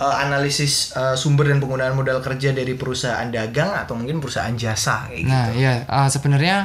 uh, 0.02 0.16
analisis 0.22 0.92
uh, 0.98 1.14
sumber 1.14 1.48
dan 1.48 1.62
penggunaan 1.62 1.94
modal 1.94 2.18
kerja 2.18 2.50
dari 2.50 2.74
perusahaan 2.74 3.26
dagang 3.30 3.70
atau 3.72 3.94
mungkin 3.94 4.18
perusahaan 4.18 4.52
jasa 4.58 5.08
kayak 5.08 5.22
gitu? 5.22 5.32
Nah, 5.32 5.46
iya. 5.54 5.72
Eh, 5.86 6.08
sebenarnya 6.10 6.56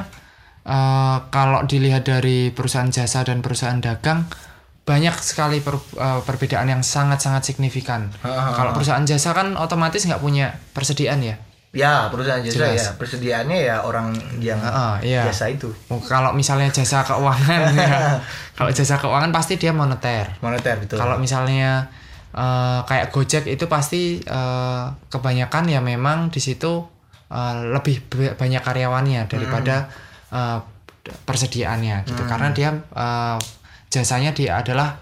eh, 0.68 1.18
kalau 1.32 1.64
dilihat 1.64 2.04
dari 2.04 2.52
perusahaan 2.52 2.90
jasa 2.90 3.24
dan 3.24 3.40
perusahaan 3.46 3.80
dagang 3.80 4.28
banyak 4.88 5.12
sekali 5.18 5.60
per- 5.60 5.76
eh, 5.94 6.22
perbedaan 6.24 6.66
yang 6.66 6.80
sangat-sangat 6.80 7.44
signifikan. 7.44 8.08
Ha, 8.22 8.56
Kalau 8.56 8.72
perusahaan 8.72 9.04
jasa 9.04 9.30
kan 9.32 9.52
otomatis 9.54 10.00
nggak 10.02 10.18
punya 10.18 10.48
persediaan 10.72 11.20
ya. 11.22 11.36
ya 11.76 12.08
perusahaan 12.08 12.40
jasa 12.40 12.56
Jelas. 12.58 12.80
ya 12.80 12.90
persediaannya 12.96 13.58
ya 13.60 13.76
orang 13.80 14.10
yang 14.40 14.56
Ha, 14.58 14.98
iya. 15.00 15.28
jasa 15.28 15.46
itu 15.46 15.68
Oh, 15.86 16.00
Kalau 16.00 16.32
misalnya 16.32 16.72
jasa 16.72 17.04
keuangan 17.04 17.70
ya. 17.76 18.18
Kalau 18.54 18.72
jasa 18.72 18.96
keuangan 18.96 19.30
pasti 19.30 19.56
dia 19.56 19.70
moneter. 19.72 20.32
moneter 20.40 20.80
betul 20.80 20.96
Kalau 20.96 21.20
misalnya 21.20 21.92
eh, 22.32 22.80
kayak 22.82 23.12
Gojek 23.12 23.44
itu 23.46 23.68
pasti 23.68 24.18
eh, 24.18 24.86
kebanyakan 25.06 25.68
ya 25.68 25.84
memang 25.84 26.32
di 26.32 26.40
situ 26.40 26.88
eh, 27.28 27.56
lebih 27.68 28.08
ba- 28.08 28.34
banyak 28.36 28.64
karyawannya 28.64 29.28
daripada 29.28 29.92
eh, 30.32 30.60
persediaannya 31.22 31.96
gitu. 32.06 32.24
Karena 32.26 32.50
dia 32.52 32.70
eh, 32.74 33.38
jasanya 33.88 34.32
dia 34.32 34.60
adalah 34.60 35.00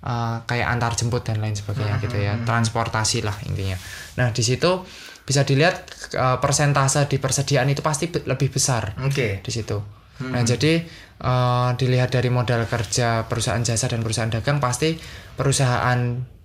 eh, 0.00 0.36
kayak 0.44 0.68
antar 0.68 0.92
jemput 0.94 1.22
dan 1.22 1.38
lain 1.38 1.52
sebagainya 1.52 1.96
gitu 1.98 2.16
ya 2.16 2.36
transportasi 2.42 3.20
lah 3.20 3.34
intinya 3.44 3.76
nah 4.14 4.30
di 4.30 4.40
situ 4.40 4.84
bisa 5.22 5.42
dilihat 5.42 5.74
eh, 6.14 6.38
persentase 6.38 7.04
di 7.06 7.18
persediaan 7.18 7.66
itu 7.66 7.82
pasti 7.82 8.06
be- 8.06 8.22
lebih 8.24 8.48
besar 8.48 8.94
Oke. 9.02 9.42
di 9.42 9.50
situ. 9.50 9.74
Nah, 10.16 10.40
jadi 10.40 10.80
eh, 11.18 11.68
dilihat 11.74 12.08
dari 12.08 12.30
modal 12.30 12.64
kerja 12.64 13.26
perusahaan 13.26 13.60
jasa 13.60 13.90
dan 13.90 14.00
perusahaan 14.00 14.30
dagang 14.30 14.62
pasti 14.62 14.94
perusahaan 15.36 15.98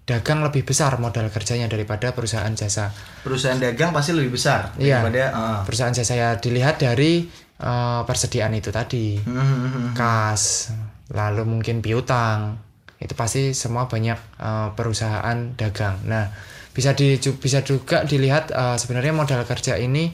dagang 0.04 0.44
lebih 0.44 0.66
besar 0.66 0.98
modal 0.98 1.30
kerjanya 1.30 1.70
daripada 1.70 2.12
perusahaan 2.12 2.52
jasa. 2.52 2.90
Perusahaan 3.22 3.56
dagang 3.56 3.94
pasti 3.94 4.12
lebih 4.12 4.34
besar 4.34 4.74
Iya. 4.76 5.00
daripada 5.00 5.24
uh, 5.32 5.60
Perusahaan 5.64 5.94
jasa 5.94 6.14
ya 6.14 6.30
dilihat 6.36 6.82
dari 6.82 7.24
eh, 7.62 8.02
persediaan 8.04 8.52
itu 8.52 8.74
tadi. 8.74 9.22
hmm, 9.22 9.94
Kas, 9.96 10.74
lalu 11.12 11.44
mungkin 11.48 11.84
piutang. 11.84 12.60
Itu 13.01 13.13
pasti 13.18 13.51
semua 13.51 13.86
banyak 13.91 14.20
eh, 14.39 14.70
perusahaan 14.74 15.38
dagang. 15.58 16.01
Nah, 16.08 16.32
bisa 16.72 16.96
di 16.96 17.20
bisa 17.20 17.60
juga 17.62 18.08
dilihat 18.08 18.51
eh, 18.51 18.77
sebenarnya 18.80 19.13
modal 19.15 19.44
kerja 19.44 19.75
ini 19.75 20.12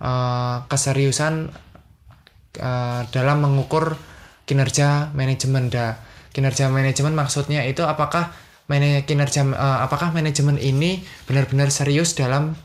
eh, 0.00 0.56
keseriusan 0.66 1.34
eh, 2.58 3.00
dalam 3.12 3.38
mengukur 3.44 3.94
kinerja 4.48 5.12
manajemen 5.12 5.68
da 5.68 6.00
kinerja 6.32 6.72
manajemen 6.72 7.12
maksudnya 7.12 7.68
itu 7.68 7.84
apakah 7.84 8.32
mana 8.68 9.04
kinerja 9.04 9.44
eh, 9.52 9.78
apakah 9.84 10.16
manajemen 10.16 10.56
ini 10.56 11.04
benar-benar 11.28 11.68
serius 11.68 12.16
dalam 12.16 12.56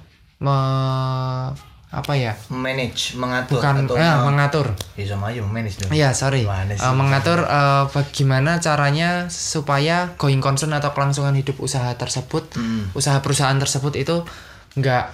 apa 1.93 2.17
ya 2.17 2.33
manage, 2.49 3.13
mengatur 3.13 3.61
bukan 3.61 3.85
atau 3.85 3.93
me- 3.93 4.25
mengatur 4.25 4.67
Ya, 4.97 5.05
sama 5.05 5.29
aja 5.29 5.45
manage 5.45 5.77
dong. 5.77 5.93
Iya, 5.93 6.09
sorry. 6.11 6.41
Eh, 6.41 6.73
mengatur 6.91 7.45
eh, 7.45 7.83
bagaimana 7.87 8.57
caranya 8.57 9.29
supaya 9.29 10.17
going 10.17 10.41
concern 10.41 10.73
atau 10.73 10.89
kelangsungan 10.89 11.37
hidup 11.37 11.61
usaha 11.61 11.93
tersebut, 11.93 12.49
Hmm. 12.53 12.89
usaha 12.91 13.21
perusahaan 13.21 13.53
tersebut 13.55 13.93
itu 13.95 14.25
nggak 14.73 15.05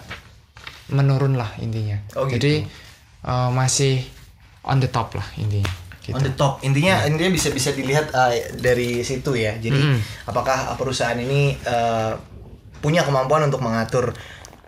menurun 0.90 1.36
lah 1.36 1.52
intinya. 1.58 2.00
Oh, 2.16 2.26
gitu. 2.26 2.40
Jadi 2.40 2.54
eh, 3.22 3.50
masih 3.52 4.00
on 4.64 4.80
the 4.80 4.88
top 4.88 5.14
lah 5.14 5.28
intinya. 5.36 5.68
Gitu. 6.00 6.16
On 6.16 6.24
the 6.24 6.34
top. 6.34 6.64
Intinya 6.64 7.04
Iya. 7.04 7.08
intinya 7.08 7.30
bisa 7.30 7.52
bisa 7.52 7.70
dilihat 7.70 8.10
uh, 8.12 8.32
dari 8.56 9.04
situ 9.04 9.36
ya. 9.36 9.54
Jadi 9.54 10.00
apakah 10.24 10.74
perusahaan 10.74 11.14
ini 11.14 11.54
uh, 11.62 12.16
punya 12.80 13.04
kemampuan 13.04 13.44
untuk 13.44 13.60
mengatur 13.60 14.16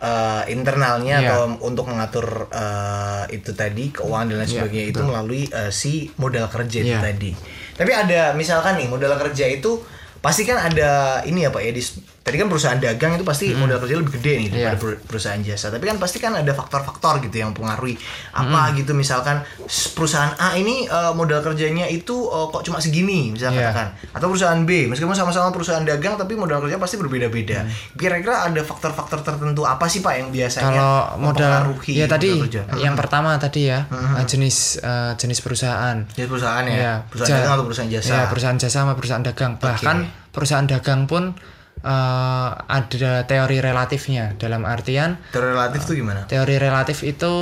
uh, 0.02 0.42
internalnya 0.50 1.22
Iya. 1.22 1.28
atau 1.30 1.40
untuk 1.62 1.86
mengatur 1.86 2.50
uh, 2.50 3.24
itu 3.30 3.54
tadi 3.54 3.94
keuangan 3.94 4.26
dan 4.28 4.36
lain 4.42 4.48
Iya, 4.50 4.54
sebagainya 4.58 4.86
itu 4.90 5.00
melalui 5.00 5.42
uh, 5.48 5.70
si 5.70 6.10
modal 6.18 6.50
kerja 6.50 6.82
itu 6.82 6.92
Iya. 6.92 7.00
tadi. 7.00 7.30
Tapi 7.72 7.90
ada 7.94 8.34
misalkan 8.34 8.76
nih 8.76 8.90
modal 8.90 9.14
kerja 9.16 9.46
itu 9.46 9.78
pasti 10.18 10.42
kan 10.42 10.58
ada 10.58 11.22
ini 11.22 11.42
ya 11.42 11.50
Pak 11.50 11.62
ya 11.62 11.72
di, 11.72 11.82
tadi 12.22 12.36
kan 12.36 12.46
perusahaan 12.46 12.78
dagang 12.78 13.12
itu 13.12 13.22
pasti 13.22 13.50
modal 13.52 13.76
kerja 13.76 13.94
lebih 13.94 14.14
gede 14.14 14.32
nih 14.36 14.48
daripada 14.48 14.62
Iya. 14.68 14.78
per- 14.78 15.00
perusahaan 15.02 15.40
jasa. 15.40 15.66
Tapi 15.68 15.84
kan 15.84 15.96
pasti 15.96 16.16
kan 16.16 16.32
ada 16.32 16.50
faktor-faktor 16.50 17.18
gitu 17.20 17.36
yang 17.36 17.50
mempengaruhi 17.50 17.98
apa 18.32 18.72
gitu 18.74 18.90
misalkan 18.92 19.42
perusahaan 19.90 20.30
A 20.36 20.54
ini 20.54 20.86
uh, 20.86 21.10
modal 21.10 21.40
kerjanya 21.40 21.84
itu 21.84 22.14
uh, 22.24 22.46
kok 22.48 22.62
cuma 22.62 22.78
segini 22.78 23.30
misalnya 23.30 23.50
Iya. 23.54 23.68
katakan 23.68 23.88
atau 24.12 24.26
perusahaan 24.28 24.60
B 24.60 24.86
meskipun 24.86 25.12
sama-sama 25.12 25.50
perusahaan 25.50 25.82
dagang 25.82 26.14
tapi 26.14 26.32
modal 26.32 26.60
kerja 26.60 26.76
pasti 26.76 26.96
berbeda-beda. 26.96 27.66
Kira-kira 27.92 28.44
ada 28.44 28.60
faktor-faktor 28.60 29.20
tertentu 29.20 29.62
apa 29.64 29.84
sih 29.84 29.98
Pak 29.98 30.14
yang 30.16 30.28
biasanya 30.30 30.68
Kalau 30.68 30.94
modal 31.18 31.50
mempengaruhi 31.66 31.92
ya 31.92 32.06
tadi 32.06 32.28
modal 32.32 32.46
kerja? 32.46 32.62
yang 32.78 32.94
pertama 32.94 33.34
tadi 33.36 33.66
ya 33.66 33.84
eh, 33.88 34.24
jenis 34.24 34.78
eh, 34.78 35.12
jenis 35.16 35.38
perusahaan. 35.38 35.96
Jenis 36.08 36.28
perusahaan 36.28 36.62
ya, 36.62 36.72
Iya, 36.72 36.92
perusahaan 37.04 37.28
ja- 37.28 37.38
dagang 37.40 37.52
atau 37.52 37.64
perusahaan 37.64 37.90
jasa. 37.90 38.08
Iya, 38.08 38.22
perusahaan 38.28 38.56
jasa 38.56 38.76
sama 38.78 38.92
perusahaan 38.94 39.22
dagang. 39.22 39.52
Bahkan 39.56 39.96
perusahaan 40.30 40.64
dagang 40.64 41.04
pun 41.04 41.34
eh, 41.82 42.50
ada 42.56 43.12
teori 43.26 43.58
relatifnya 43.58 44.38
dalam 44.38 44.62
artian 44.64 45.18
Terrelatif 45.30 45.82
tuh 45.82 45.94
gimana? 45.94 46.24
teori 46.24 46.56
relatif 46.56 47.02
itu 47.02 47.32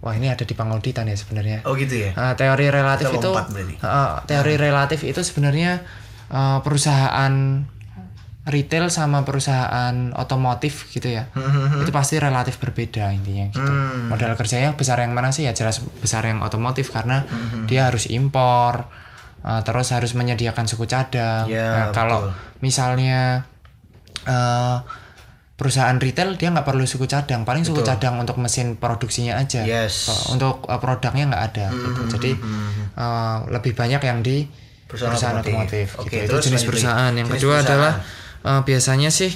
wah 0.00 0.14
ini 0.16 0.32
ada 0.32 0.42
di 0.42 0.54
pangauditan 0.56 1.06
ya 1.06 1.16
sebenarnya. 1.16 1.62
Oh 1.68 1.76
gitu 1.76 1.94
ya. 1.94 2.10
Eh, 2.12 2.34
teori 2.34 2.66
relatif 2.68 3.12
itu 3.12 3.30
eh, 3.30 4.12
teori 4.24 4.54
relatif 4.56 5.00
itu 5.04 5.20
sebenarnya 5.20 5.84
eh, 6.28 6.58
perusahaan 6.64 7.34
retail 8.42 8.90
sama 8.90 9.22
perusahaan 9.22 10.10
otomotif 10.18 10.90
gitu 10.90 11.06
ya. 11.06 11.30
Hmm, 11.30 11.78
itu 11.78 11.94
pasti 11.94 12.18
relatif 12.18 12.58
berbeda 12.58 13.14
intinya 13.14 13.46
gitu. 13.54 13.70
Modal 14.10 14.34
kerjanya 14.34 14.74
besar 14.74 14.98
yang 14.98 15.14
mana 15.14 15.30
sih 15.30 15.46
ya 15.46 15.54
jelas 15.54 15.78
besar 16.02 16.26
yang 16.26 16.42
otomotif 16.42 16.90
karena 16.90 17.22
Hmm, 17.22 17.70
dia 17.70 17.86
harus 17.86 18.10
impor 18.10 18.90
eh, 19.46 19.60
terus 19.62 19.94
harus 19.94 20.18
menyediakan 20.18 20.66
suku 20.66 20.90
cadang. 20.90 21.46
Ya, 21.46 21.70
nah, 21.70 21.86
kalau 21.94 22.34
betul. 22.34 22.58
misalnya 22.66 23.46
eh, 24.24 24.78
perusahaan 25.52 25.94
retail 25.94 26.34
dia 26.34 26.50
nggak 26.50 26.64
perlu 26.64 26.82
suku 26.82 27.06
cadang, 27.06 27.42
paling 27.42 27.62
suku 27.62 27.80
cadang 27.82 28.18
untuk 28.18 28.34
mesin 28.36 28.74
produksinya 28.74 29.36
aja. 29.36 29.62
Yes. 29.62 30.06
Hmm, 30.06 30.12
Eh, 30.12 30.22
Untuk 30.34 30.66
eh, 30.66 30.76
produknya 30.76 31.24
nggak 31.28 31.44
ada 31.46 31.66
gitu. 31.70 32.00
Jadi 32.10 32.30
eh, 32.92 33.36
lebih 33.48 33.72
banyak 33.72 34.00
yang 34.00 34.20
di 34.20 34.46
Perusahaan 34.84 35.16
perusahaan, 35.16 35.36
otomotif. 35.40 35.88
otomotif. 35.88 36.02
Oke, 36.02 36.12
gitu. 36.12 36.28
terus 36.28 36.40
Itu 36.40 36.46
jenis 36.50 36.62
perusahaan. 36.64 37.10
Yang 37.10 37.26
Jenis 37.26 37.36
kedua 37.38 37.54
perusahaan. 37.54 37.70
adalah 37.70 37.92
eh, 38.44 38.60
biasanya 38.62 39.10
sih 39.10 39.32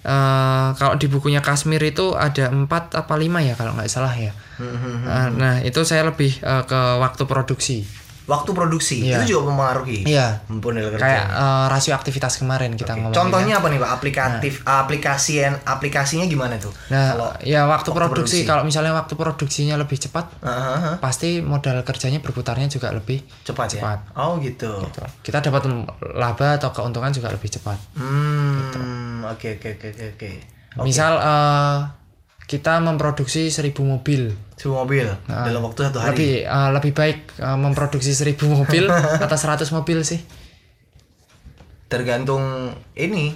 eh, 0.00 0.68
kalau 0.74 0.94
di 0.94 1.06
bukunya 1.06 1.40
Kasmir 1.40 1.82
itu 1.82 2.14
ada 2.14 2.48
empat 2.48 2.94
apa 2.94 3.14
lima 3.14 3.40
ya 3.40 3.52
kalau 3.52 3.74
nggak 3.74 3.88
salah 3.88 4.14
ya. 4.14 4.32
Hmm, 4.54 5.02
Eh, 5.02 5.28
nah 5.34 5.54
itu 5.60 5.82
saya 5.82 6.06
lebih 6.06 6.38
eh, 6.38 6.62
ke 6.62 6.80
waktu 6.96 7.22
produksi. 7.24 7.82
Waktu 8.24 8.50
produksi 8.50 9.04
Iya. 9.04 9.20
itu 9.20 9.36
juga 9.36 9.52
mempengaruhi. 9.52 10.08
Iya. 10.08 10.40
Modal 10.48 10.88
kerja. 10.90 11.02
Kayak 11.02 11.24
eh, 11.28 11.64
rasio 11.68 11.92
aktivitas 11.92 12.40
kemarin 12.40 12.72
kita 12.72 12.96
ngomongin. 12.96 13.12
Contohnya 13.12 13.54
apa 13.60 13.68
nih 13.68 13.78
Pak? 13.78 13.90
Aplikatif 13.94 14.54
aplikasian 14.64 15.52
aplikasinya 15.60 16.24
gimana 16.24 16.56
tuh? 16.56 16.72
Nah, 16.88 17.12
Kalau 17.12 17.28
ya 17.44 17.68
waktu, 17.68 17.92
waktu 17.92 17.92
produksi, 17.92 18.14
produksi. 18.16 18.38
kalau 18.44 18.62
misalnya 18.62 18.92
waktu 18.92 19.12
produksinya 19.12 19.76
lebih 19.76 19.98
cepat, 19.98 20.24
Heeh, 20.40 20.96
pasti 20.98 21.44
modal 21.44 21.80
kerjanya 21.82 22.18
berputarnya 22.18 22.64
juga 22.66 22.88
lebih 22.90 23.20
cepat, 23.42 23.76
Cepat. 23.76 23.98
ya. 24.00 24.16
Oh 24.16 24.40
gitu. 24.40 24.72
gitu. 24.80 25.00
Kita 25.20 25.44
dapat 25.44 25.68
laba 26.16 26.56
atau 26.56 26.72
keuntungan 26.72 27.12
juga 27.12 27.28
lebih 27.28 27.50
cepat. 27.50 27.76
Hmm, 27.94 29.20
oke 29.26 29.60
oke 29.60 29.68
oke 29.76 29.88
oke 29.90 30.04
oke. 30.16 30.30
Misal 30.80 31.12
eh, 31.16 31.78
kita 32.44 32.76
memproduksi 32.78 33.48
1000 33.48 33.72
mobil. 33.80 34.36
Sebuah 34.54 34.84
mobil 34.84 35.06
dalam 35.26 35.60
waktu 35.60 35.80
satu 35.82 35.98
hari. 35.98 36.12
Lebih 36.12 36.32
eh, 36.44 36.70
lebih 36.70 36.92
baik 36.92 37.18
eh, 37.36 37.56
memproduksi 37.56 38.12
1000 38.12 38.36
mobil 38.46 38.84
atau 39.24 39.36
100 39.36 39.64
mobil 39.70 40.00
sih. 40.02 40.20
Tergantung 41.86 42.42
ini. 42.94 43.34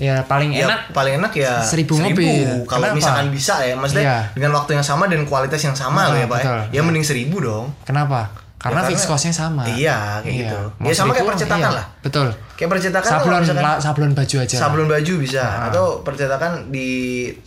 Ya 0.00 0.24
paling 0.24 0.56
Ya 0.56 0.64
enak 0.64 0.96
paling 0.96 1.20
enak 1.20 1.32
ya 1.36 1.60
Seribu 1.60 2.00
mobil. 2.00 2.64
Kalau 2.64 2.88
Kenapa? 2.88 2.96
misalkan 2.96 3.28
bisa 3.28 3.60
ya, 3.60 3.76
maksudnya 3.76 4.04
Iya. 4.06 4.18
dengan 4.32 4.56
waktu 4.56 4.72
yang 4.72 4.86
sama 4.86 5.04
dan 5.04 5.28
kualitas 5.28 5.60
yang 5.60 5.76
sama 5.76 6.08
Ah, 6.08 6.08
loh 6.08 6.16
ya 6.16 6.24
Pak. 6.24 6.38
ya. 6.40 6.40
betul. 6.40 6.60
Ya 6.72 6.80
mending 6.80 7.04
seribu 7.04 7.36
dong. 7.36 7.68
Kenapa? 7.84 8.32
Karena, 8.60 8.80
Ya, 8.80 8.88
fixed 8.92 9.08
karena- 9.08 9.16
cost-nya 9.16 9.32
sama. 9.32 9.62
Iya, 9.64 10.20
kayak 10.20 10.28
Iya. 10.28 10.40
gitu. 10.44 10.60
Ya 10.78 10.92
sama 10.92 11.10
kayak 11.10 11.24
1000, 11.24 11.30
percetakan 11.32 11.60
iya. 11.64 11.78
lah. 11.80 11.86
Betul. 11.98 12.26
Kayak 12.52 12.70
percetakan 12.70 13.10
Sablon 13.10 13.40
misalkan 13.40 13.64
la- 13.64 13.80
sablon 13.80 14.12
baju 14.12 14.36
aja. 14.38 14.56
sablon 14.58 14.84
baju 14.86 15.12
bisa 15.16 15.44
atau 15.64 15.84
percetakan 16.00 16.52
di 16.68 16.88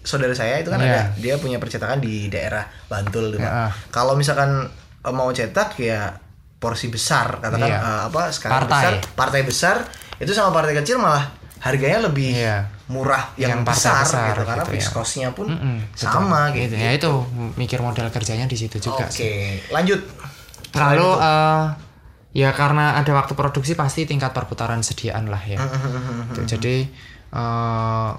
saudara 0.02 0.34
saya 0.34 0.58
itu 0.58 0.68
kan 0.68 0.82
Iya. 0.82 0.90
ada 0.90 1.02
dia 1.16 1.36
punya 1.38 1.58
percetakan 1.58 2.02
di 2.02 2.28
daerah 2.28 2.66
Bantul 2.84 3.30
gitu. 3.32 3.46
Kalau 3.88 4.14
misalkan 4.14 4.66
eh, 5.00 5.12
mau 5.12 5.30
cetak 5.30 5.78
ya 5.78 6.18
porsi 6.56 6.88
besar 6.88 7.38
katakan 7.38 7.68
Iya. 7.68 7.78
eh, 7.78 8.02
apa 8.08 8.22
sekarang 8.30 8.56
Partai. 8.62 8.82
besar 8.82 8.94
partai 9.14 9.42
besar 9.44 9.76
itu 10.16 10.32
sama 10.32 10.50
partai 10.50 10.74
kecil 10.76 10.98
malah 10.98 11.30
harganya 11.60 12.00
lebih 12.04 12.34
Iya. 12.34 12.66
murah 12.86 13.36
yang, 13.36 13.60
Yang 13.60 13.62
besar, 13.68 14.02
besar 14.02 14.26
gitu 14.32 14.44
karena 14.44 14.64
gitu 14.64 14.72
fixed 14.72 14.90
ya. 14.90 14.96
cost-nya 14.96 15.30
pun 15.30 15.48
Mm-mm, 15.48 15.76
betul. 15.86 16.08
sama 16.08 16.42
gitu. 16.52 16.74
Ya 16.74 16.90
itu 16.92 17.12
mikir 17.54 17.80
modal 17.80 18.10
kerjanya 18.10 18.44
di 18.44 18.56
situ 18.56 18.80
juga 18.80 19.06
Oke, 19.06 19.62
lanjut. 19.70 20.02
Lalu 20.74 21.10
eh, 21.22 21.66
ya 22.34 22.50
karena 22.52 22.98
ada 22.98 23.14
waktu 23.14 23.38
produksi 23.38 23.78
pasti 23.78 24.10
tingkat 24.10 24.34
perputaran 24.34 24.82
sediaan 24.82 25.30
lah 25.30 25.42
ya. 25.46 25.62
Mm-hmm. 25.62 26.20
Gitu. 26.34 26.42
Jadi 26.58 26.76
eh, 27.34 28.12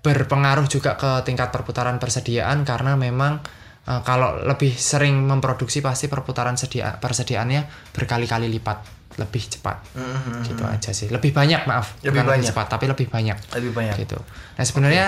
berpengaruh 0.00 0.64
juga 0.68 0.96
ke 0.96 1.24
tingkat 1.28 1.52
perputaran 1.52 2.00
persediaan 2.00 2.64
karena 2.68 2.96
memang 2.96 3.40
eh, 3.88 4.00
kalau 4.04 4.44
lebih 4.44 4.76
sering 4.76 5.24
memproduksi 5.24 5.80
pasti 5.80 6.08
perputaran 6.08 6.60
sedia 6.60 7.00
persediaannya 7.00 7.92
berkali-kali 7.96 8.48
lipat 8.52 8.78
lebih 9.16 9.42
cepat. 9.48 9.76
Gitu 10.48 10.62
aja 10.64 10.90
sih. 10.92 11.08
Lebih 11.08 11.32
banyak 11.32 11.64
maaf. 11.64 11.96
Mm-hmm. 11.96 12.04
Lebih 12.04 12.20
Bukan 12.20 12.32
banyak. 12.36 12.48
cepat 12.52 12.66
tapi 12.68 12.84
lebih 12.92 13.08
banyak. 13.08 13.38
Lebih 13.56 13.72
banyak. 13.72 13.96
Gitu. 14.04 14.18
Nah 14.56 14.64
sebenarnya 14.68 15.06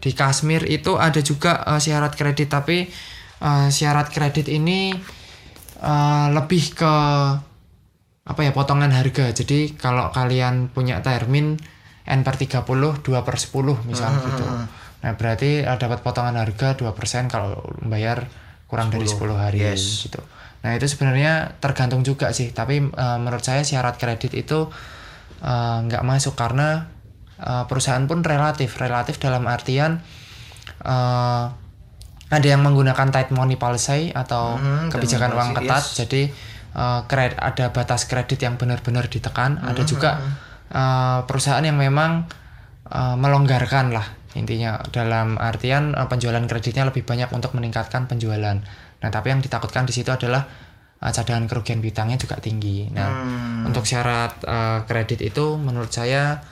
di 0.00 0.12
Kashmir 0.12 0.68
itu 0.68 0.96
ada 0.96 1.20
juga 1.20 1.64
eh, 1.68 1.80
syarat 1.80 2.16
kredit 2.16 2.48
tapi 2.48 2.88
eh, 3.44 3.68
syarat 3.68 4.08
kredit 4.08 4.48
ini 4.48 4.92
eh, 5.84 6.26
lebih 6.32 6.64
ke 6.72 6.94
apa 8.24 8.40
ya 8.40 8.56
potongan 8.56 8.88
harga. 8.88 9.36
Jadi 9.36 9.76
kalau 9.76 10.08
kalian 10.08 10.72
punya 10.72 11.04
termin 11.04 11.60
N 12.04 12.20
per 12.24 12.40
30 12.40 12.64
2 12.64 13.04
per 13.04 13.36
10 13.36 13.52
misal 13.84 14.10
gitu. 14.24 14.44
Nah 15.04 15.12
berarti 15.16 15.60
eh, 15.60 15.76
dapat 15.76 16.00
potongan 16.00 16.40
harga 16.40 16.72
2% 16.80 16.88
kalau 17.28 17.60
bayar 17.84 18.24
kurang 18.64 18.88
dari 18.88 19.04
10 19.04 19.20
hari 19.36 19.60
yes. 19.60 20.08
gitu. 20.08 20.24
Nah 20.64 20.72
itu 20.72 20.88
sebenarnya 20.88 21.60
tergantung 21.60 22.00
juga 22.00 22.32
sih. 22.32 22.48
Tapi 22.56 22.80
eh, 22.88 23.18
menurut 23.20 23.44
saya 23.44 23.60
syarat 23.60 24.00
kredit 24.00 24.32
itu 24.32 24.72
nggak 25.44 26.04
masuk 26.08 26.32
karena 26.40 26.88
eh, 27.36 27.64
perusahaan 27.68 28.04
pun 28.08 28.24
relatif 28.24 28.80
relatif 28.80 29.20
dalam 29.20 29.44
artian 29.44 30.00
eh, 30.80 31.44
ada 32.34 32.48
yang 32.48 32.60
menggunakan 32.60 33.08
tight 33.08 33.30
money 33.30 33.54
policy 33.54 34.10
atau 34.10 34.54
Hmm, 34.54 34.86
kebijakan 34.88 35.28
tight 35.28 35.32
money 35.32 35.38
uang 35.38 35.50
policy, 35.52 35.64
ketat 35.64 35.84
yes. 35.84 35.94
jadi 35.96 36.22
eh, 36.74 37.00
kred- 37.04 37.38
ada 37.38 37.64
batas 37.70 38.02
kredit 38.04 38.38
yang 38.38 38.54
benar-benar 38.54 39.06
ditekan 39.06 39.58
ada 39.60 39.78
Hmm, 39.78 39.86
juga 39.86 40.10
eh, 40.68 41.18
perusahaan 41.22 41.62
yang 41.62 41.76
memang 41.76 42.26
eh, 42.86 43.16
melonggarkan 43.16 43.90
lah 43.90 44.04
intinya 44.34 44.82
dalam 44.88 45.36
artian 45.36 45.92
eh, 45.92 46.04
penjualan 46.04 46.42
kreditnya 46.42 46.84
lebih 46.84 47.02
banyak 47.02 47.30
untuk 47.30 47.52
meningkatkan 47.52 48.04
penjualan 48.04 48.58
nah 48.96 49.10
tapi 49.10 49.28
yang 49.28 49.38
ditakutkan 49.38 49.84
di 49.84 49.92
situ 49.92 50.10
adalah 50.10 50.42
eh, 50.96 51.10
cadangan 51.10 51.44
kerugian 51.44 51.78
piutangnya 51.78 52.16
juga 52.16 52.36
tinggi 52.36 52.90
nah 52.90 53.10
Hmm. 53.14 53.68
untuk 53.68 53.84
syarat 53.84 54.42
eh, 54.42 54.78
kredit 54.82 55.22
itu 55.22 55.54
menurut 55.56 55.88
saya 55.88 56.42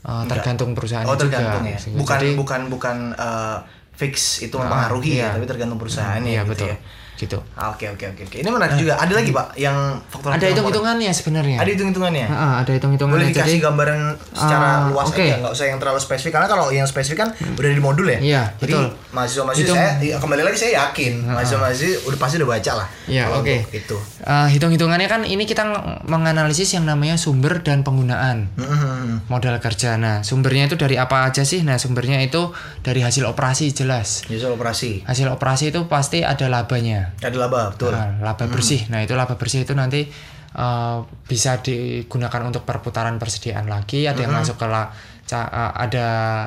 eh, 0.00 0.24
tergantung 0.26 0.72
perusahaan 0.72 1.04
Oh 1.04 1.14
juga 1.14 1.36
tergantung 1.36 1.64
ya. 1.66 1.76
Gitu. 1.76 1.94
Bukan 1.94 2.18
Jadi- 2.18 2.34
bukan 2.34 2.60
bukan 2.68 2.96
eh, 3.14 3.56
fix 4.00 4.40
itu 4.40 4.56
mempengaruhi 4.56 5.20
iya. 5.20 5.28
ya, 5.28 5.36
tapi 5.36 5.44
tergantung 5.44 5.76
perusahaan 5.76 6.22
iya 6.24 6.40
ya 6.40 6.42
gitu 6.48 6.50
betul 6.56 6.68
ya. 6.72 6.76
Gitu 7.20 7.38
Ah, 7.52 7.68
Oke 7.70 7.84
oke 7.86 8.04
oke 8.06 8.22
oke. 8.24 8.36
Ini 8.36 8.48
menarik 8.48 8.74
juga. 8.74 8.96
Ada 8.96 9.12
lagi 9.12 9.30
pak 9.30 9.52
yang 9.54 9.76
faktor 10.02 10.30
ada 10.30 10.40
yang 10.40 10.52
hitung-hitungannya 10.52 11.10
sebenarnya 11.10 11.56
Ada 11.56 11.70
hitung-hitungannya. 11.70 12.26
Ah, 12.26 12.54
ada 12.58 12.70
hitung-hitungannya 12.70 13.20
Boleh 13.20 13.28
dikasih 13.30 13.46
jadi 13.52 13.62
gambaran 13.62 14.00
secara 14.30 14.66
Ah, 14.66 14.88
luas 14.88 15.06
oke. 15.06 15.20
aja, 15.20 15.34
nggak 15.38 15.52
usah 15.52 15.66
yang 15.66 15.78
terlalu 15.78 15.98
spesifik. 15.98 16.32
Karena 16.32 16.48
kalau 16.48 16.66
yang 16.70 16.84
spesifik 16.84 17.18
kan 17.18 17.28
udah 17.36 17.70
di 17.70 17.78
modul 17.78 18.06
ya. 18.06 18.18
Iya, 18.18 18.42
Jadi 18.56 18.72
betul. 18.72 18.84
mahasiswa-mahasiswa 19.10 19.60
Hitung- 19.62 19.76
saya 19.76 20.00
ya, 20.00 20.16
kembali 20.16 20.42
lagi 20.42 20.56
saya 20.58 20.72
yakin 20.80 21.12
mahasiswa-mahasiswa 21.26 22.00
udah 22.02 22.18
pasti 22.18 22.34
udah 22.36 22.48
baca 22.48 22.72
lah. 22.74 22.86
Iya, 23.06 23.24
oke. 23.30 23.54
untuk 23.58 23.74
Itu. 23.74 23.96
Eh, 24.22 24.48
hitung-hitungannya 24.50 25.06
kan 25.06 25.20
ini 25.22 25.44
kita 25.44 25.62
ng- 25.62 25.84
menganalisis 26.06 26.70
yang 26.70 26.84
namanya 26.84 27.14
sumber 27.14 27.60
dan 27.60 27.82
penggunaan 27.82 28.48
Hmm, 28.54 29.20
modal 29.26 29.58
kerja. 29.58 29.94
Nah, 29.94 30.22
sumbernya 30.22 30.64
itu 30.64 30.74
dari 30.74 30.96
apa 30.96 31.24
aja 31.24 31.42
sih? 31.42 31.60
Nah, 31.60 31.76
sumbernya 31.76 32.18
itu 32.18 32.52
dari 32.80 33.00
hasil 33.00 33.24
operasi 33.24 33.70
jelas. 33.70 34.24
Soal 34.30 34.54
operasi. 34.54 35.02
Hasil 35.02 35.26
operasi 35.28 35.68
itu 35.68 35.84
pasti 35.86 36.22
ada 36.22 36.46
labanya. 36.46 37.09
Ada 37.18 37.36
laba 37.36 37.70
betul. 37.70 37.90
Nah, 37.90 38.20
laba 38.20 38.44
bersih. 38.46 38.86
Nah, 38.86 39.00
itu 39.00 39.12
laba 39.12 39.34
bersih 39.34 39.62
itu 39.62 39.72
nanti 39.72 40.06
eh, 40.50 40.96
bisa 41.24 41.58
digunakan 41.58 42.42
untuk 42.42 42.62
perputaran 42.62 43.16
persediaan 43.16 43.66
lagi. 43.66 44.04
Ada 44.04 44.20
yang 44.20 44.34
masuk 44.36 44.56
ke 44.56 44.66
la- 44.66 44.90
ca- 45.22 45.46
eh, 45.46 45.72
ada 45.80 46.06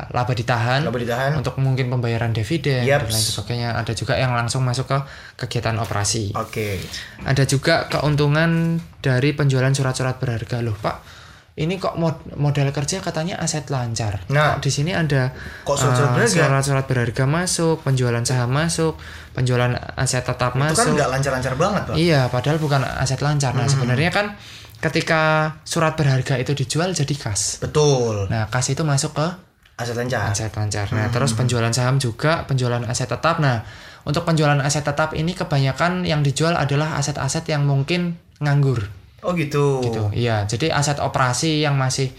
laba 0.10 0.34
ditahan. 0.34 0.84
Laba 0.84 0.98
ditahan. 0.98 1.32
untuk 1.36 1.55
mungkin 1.58 1.88
pembayaran 1.88 2.29
dividen 2.29 2.84
Yaps. 2.84 3.03
dan 3.05 3.12
lain 3.12 3.25
sebagainya. 3.25 3.70
Ada 3.74 3.93
juga 3.93 4.13
yang 4.15 4.32
langsung 4.32 4.60
masuk 4.62 4.86
ke 4.86 4.98
kegiatan 5.39 5.75
operasi. 5.77 6.36
Oke. 6.36 6.84
Ada 7.24 7.43
juga 7.43 7.88
keuntungan 7.88 8.75
dari 9.00 9.32
penjualan 9.32 9.72
surat-surat 9.72 10.20
berharga 10.20 10.60
loh, 10.60 10.75
Pak. 10.75 11.12
Ini 11.54 11.78
kok 11.78 11.96
mod- 11.96 12.34
modal 12.34 12.74
kerja 12.74 12.98
katanya 12.98 13.38
aset 13.38 13.70
lancar. 13.70 14.26
Nah. 14.28 14.58
Kok 14.58 14.66
di 14.66 14.72
sini 14.74 14.90
ada 14.90 15.30
Kok 15.62 15.78
surat-surat 15.78 16.10
eh, 16.10 16.16
berharga? 16.18 16.34
surat-surat 16.50 16.86
berharga 16.90 17.24
masuk, 17.24 17.76
penjualan 17.82 18.24
saham 18.24 18.50
masuk, 18.50 18.98
penjualan 19.32 19.70
aset 19.94 20.22
tetap 20.22 20.52
Itu 20.52 20.58
kan 20.58 20.74
masuk. 20.74 20.98
nggak 20.98 21.10
lancar-lancar 21.12 21.54
banget 21.54 21.82
pak. 21.86 21.94
Iya, 21.94 22.22
padahal 22.28 22.58
bukan 22.58 22.82
aset 22.82 23.22
lancar. 23.22 23.54
Nah, 23.54 23.70
sebenarnya 23.70 24.10
kan 24.10 24.34
ketika 24.80 25.22
surat 25.62 25.94
berharga 25.94 26.36
itu 26.36 26.52
dijual 26.54 26.90
jadi 26.90 27.14
kas. 27.14 27.62
Betul. 27.62 28.28
Nah, 28.28 28.50
kas 28.50 28.68
itu 28.68 28.82
masuk 28.82 29.14
ke 29.14 29.28
Aset 29.74 29.94
lancar. 29.94 30.30
aset 30.30 30.54
lancar. 30.54 30.90
Nah, 30.90 31.10
terus 31.10 31.34
penjualan 31.34 31.70
saham 31.70 31.98
juga, 31.98 32.46
penjualan 32.46 32.82
aset 32.84 33.06
tetap. 33.06 33.38
Nah, 33.38 33.62
untuk 34.04 34.22
penjualan 34.22 34.58
aset 34.58 34.82
tetap 34.82 35.14
ini 35.14 35.34
kebanyakan 35.34 36.02
yang 36.04 36.22
dijual 36.22 36.54
adalah 36.54 36.98
aset-aset 36.98 37.46
yang 37.46 37.64
mungkin 37.64 38.18
nganggur. 38.38 38.90
Oh 39.24 39.32
gitu. 39.34 39.80
Gitu. 39.82 40.03
Iya, 40.13 40.44
jadi 40.46 40.72
aset 40.75 41.00
operasi 41.00 41.63
yang 41.63 41.80
masih 41.80 42.12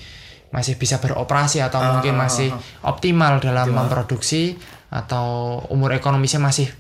masih 0.55 0.79
bisa 0.79 1.03
beroperasi 1.03 1.59
atau 1.61 1.83
Ah, 1.83 1.99
mungkin 1.99 2.15
masih 2.15 2.49
optimal 2.87 3.43
dalam 3.43 3.75
memproduksi 3.75 4.55
atau 4.87 5.59
umur 5.69 5.91
ekonomisnya 5.99 6.39
masih 6.39 6.71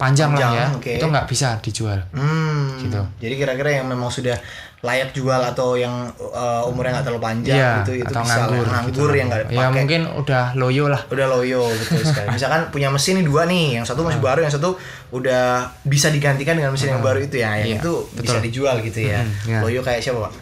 panjang, 0.00 0.32
lah 0.32 0.40
Panjang, 0.40 0.54
ya. 0.56 0.66
oke. 0.80 0.92
Itu 0.96 1.06
nggak 1.12 1.26
bisa 1.28 1.60
dijual. 1.60 2.00
Hmm. 2.16 2.80
Gitu. 2.80 3.02
Jadi 3.20 3.34
kira-kira 3.36 3.82
yang 3.82 3.86
memang 3.90 4.08
sudah 4.08 4.38
layak 4.78 5.10
jual 5.10 5.42
atau 5.42 5.74
yang 5.74 5.90
uh, 6.16 6.62
umurnya 6.64 6.94
nggak 6.94 7.06
terlalu 7.10 7.22
panjang 7.24 7.58
Iya, 7.58 7.72
gitu 7.82 7.92
itu 7.98 8.06
atau 8.06 8.22
bisa 8.22 8.34
nganggur, 8.38 8.64
nganggur 8.64 8.90
gitu 9.10 9.18
yang 9.18 9.26
nggak 9.26 9.42
dipakai. 9.44 9.58
Ya 9.58 9.66
mungkin 9.68 10.00
udah 10.14 10.44
loyo 10.54 10.84
lah. 10.86 11.02
udah 11.06 11.26
loyo 11.28 11.62
betul 11.66 12.02
sekali. 12.08 12.28
Misalkan 12.30 12.60
punya 12.70 12.88
mesin 12.88 13.18
nih 13.18 13.26
dua 13.26 13.42
nih, 13.44 13.66
yang 13.74 13.84
satu 13.84 14.06
masih 14.06 14.18
baru, 14.18 14.40
yang 14.40 14.54
satu 14.54 14.78
udah 15.10 15.44
bisa 15.82 16.08
digantikan 16.08 16.54
dengan 16.54 16.70
mesin 16.70 16.94
yang 16.94 17.02
baru 17.02 17.18
itu 17.18 17.36
ya. 17.36 17.58
Yang 17.58 17.68
Iya, 17.68 17.76
itu 17.82 17.92
bisa 18.14 18.38
betul. 18.38 18.44
dijual 18.46 18.76
gitu 18.80 19.00
ya. 19.02 19.18
Hmm, 19.18 19.34
iya. 19.46 19.58
Loyo 19.60 19.80
kayak 19.82 19.98
siapa, 19.98 20.22
Pak? 20.22 20.32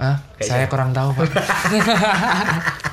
Ah, 0.00 0.16
saya 0.40 0.66
kurang 0.68 0.96
tahu, 0.96 1.12
Pak. 1.12 1.28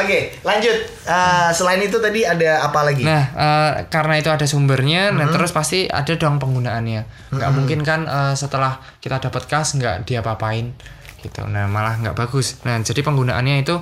Oke, 0.00 0.32
lanjut. 0.40 0.76
Uh, 1.04 1.52
selain 1.52 1.80
itu 1.84 2.00
tadi 2.00 2.24
ada 2.24 2.64
apa 2.64 2.88
lagi? 2.88 3.04
Nah, 3.04 3.24
eh, 3.36 3.72
karena 3.92 4.16
itu 4.16 4.32
ada 4.32 4.48
sumbernya, 4.48 5.12
nah 5.12 5.28
terus 5.28 5.52
pasti 5.52 5.84
ada 5.84 6.16
dong 6.16 6.40
penggunaannya. 6.40 7.32
Nggak 7.36 7.50
mungkin 7.52 7.80
kan 7.84 8.08
eh, 8.08 8.34
setelah 8.34 8.80
kita 9.04 9.20
dapat 9.20 9.44
kas 9.44 9.76
nggak 9.76 10.08
dia 10.08 10.24
papain 10.24 10.72
gitu. 11.20 11.44
Nah, 11.44 11.68
malah 11.68 12.00
nggak 12.00 12.16
bagus. 12.16 12.64
Nah, 12.64 12.80
jadi 12.80 13.04
penggunaannya 13.04 13.60
itu 13.60 13.76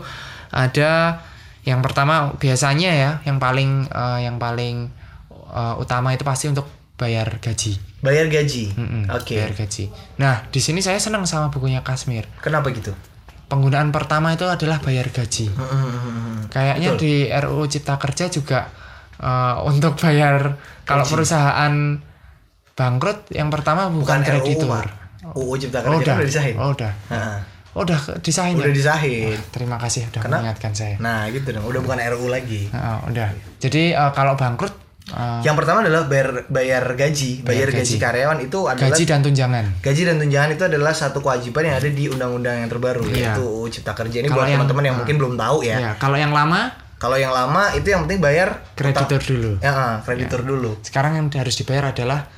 ada 0.51 1.23
yang 1.63 1.81
pertama 1.85 2.35
biasanya 2.35 2.91
ya, 2.91 3.11
yang 3.23 3.39
paling 3.39 3.87
eh, 3.87 4.19
yang 4.27 4.43
paling 4.43 4.91
eh, 5.31 5.75
utama 5.79 6.11
itu 6.11 6.27
pasti 6.27 6.51
untuk 6.51 6.80
bayar 7.01 7.41
gaji. 7.41 7.81
Bayar 7.99 8.29
gaji. 8.29 8.77
Mm-mm, 8.77 9.09
Oke. 9.11 9.35
Bayar 9.35 9.57
gaji. 9.57 9.89
Nah, 10.17 10.45
di 10.47 10.61
sini 10.61 10.79
saya 10.79 10.97
senang 10.97 11.25
sama 11.25 11.49
bukunya 11.49 11.81
Kasmir. 11.81 12.29
Kenapa 12.39 12.69
gitu? 12.71 12.93
Penggunaan 13.49 13.89
pertama 13.89 14.31
itu 14.31 14.45
adalah 14.45 14.79
bayar 14.79 15.09
gaji. 15.09 15.49
Hmm, 15.51 16.45
Kayaknya 16.47 16.95
di 16.95 17.13
RUU 17.27 17.65
Cipta 17.67 17.97
Kerja 17.97 18.29
juga 18.29 18.69
eh, 19.17 19.57
untuk 19.63 19.97
bayar 19.97 20.61
kalau 20.85 21.03
perusahaan 21.03 21.99
bangkrut 22.73 23.29
yang 23.31 23.49
pertama 23.49 23.89
bukan, 23.89 24.21
Bukan 24.21 24.21
kreditur. 24.23 24.85
RUU, 25.35 25.57
Cipta 25.57 25.81
Oh, 25.81 25.97
Kerja 25.97 25.97
udah. 25.97 26.05
kan 26.07 26.17
udah 26.17 26.27
disahin. 26.27 26.55
Oh, 26.57 26.71
udah. 26.71 26.93
Nah, 27.09 27.39
Oh, 27.71 27.87
udah 27.87 28.03
disahin 28.19 28.59
udah 28.59 28.67
ya? 28.67 28.75
disahin. 28.75 29.39
Terima 29.51 29.79
kasih 29.79 30.11
udah 30.11 30.19
Karena- 30.21 30.43
mengingatkan 30.43 30.75
saya. 30.75 30.99
Nah, 30.99 31.31
gitu 31.31 31.55
dong. 31.55 31.63
Udah 31.63 31.79
bukan 31.79 32.03
RUU 32.03 32.27
lagi. 32.27 32.67
Nah, 32.71 32.99
udah. 33.07 33.31
Jadi 33.59 33.95
eh, 33.95 34.11
kalau 34.11 34.35
bangkrut 34.35 34.75
eh, 35.11 35.41
Yang 35.43 35.57
pertama 35.57 35.79
adalah 35.81 36.03
bayar 36.05 36.29
bayar 36.47 36.85
gaji, 36.93 37.41
bayar, 37.41 37.67
Bayar 37.67 37.69
gaji. 37.73 37.85
gaji. 37.91 37.97
karyawan 37.99 38.39
itu 38.41 38.59
adalah 38.65 38.87
gaji 38.87 39.03
dan 39.05 39.21
tunjangan. 39.21 39.65
gaji 39.79 40.03
dan 40.05 40.17
tunjangan 40.19 40.51
itu 40.51 40.65
adalah 40.65 40.93
satu 40.93 41.19
kewajiban 41.19 41.63
yang 41.65 41.77
ada 41.77 41.89
di 41.89 42.05
undang-undang 42.07 42.57
yang 42.57 42.69
terbaru 42.69 43.03
Iya. 43.07 43.35
yaitu 43.35 43.43
UU 43.43 43.67
Cipta 43.69 43.93
Kerja. 43.93 44.17
Ini 44.19 44.29
Kalau 44.29 44.41
buat 44.41 44.51
teman-teman 44.51 44.85
yang 44.85 44.97
mungkin 44.97 45.17
belum 45.17 45.35
tahu 45.37 45.59
ya. 45.63 45.77
Ya, 45.79 45.91
kalau 45.97 46.15
yang 46.15 46.31
lama 46.31 46.71
Kalau 46.97 47.17
yang 47.17 47.33
lama 47.33 47.73
itu 47.73 47.89
yang 47.89 48.05
penting 48.05 48.21
bayar 48.21 48.61
kreditur 48.77 49.17
utang- 49.17 49.25
dulu. 49.27 49.51
Ya, 49.59 49.73
ah, 49.73 49.95
kreditur 50.01 50.45
dulu. 50.45 50.77
Sekarang 50.81 51.17
yang 51.17 51.33
harus 51.33 51.57
dibayar 51.57 51.89
adalah 51.89 52.29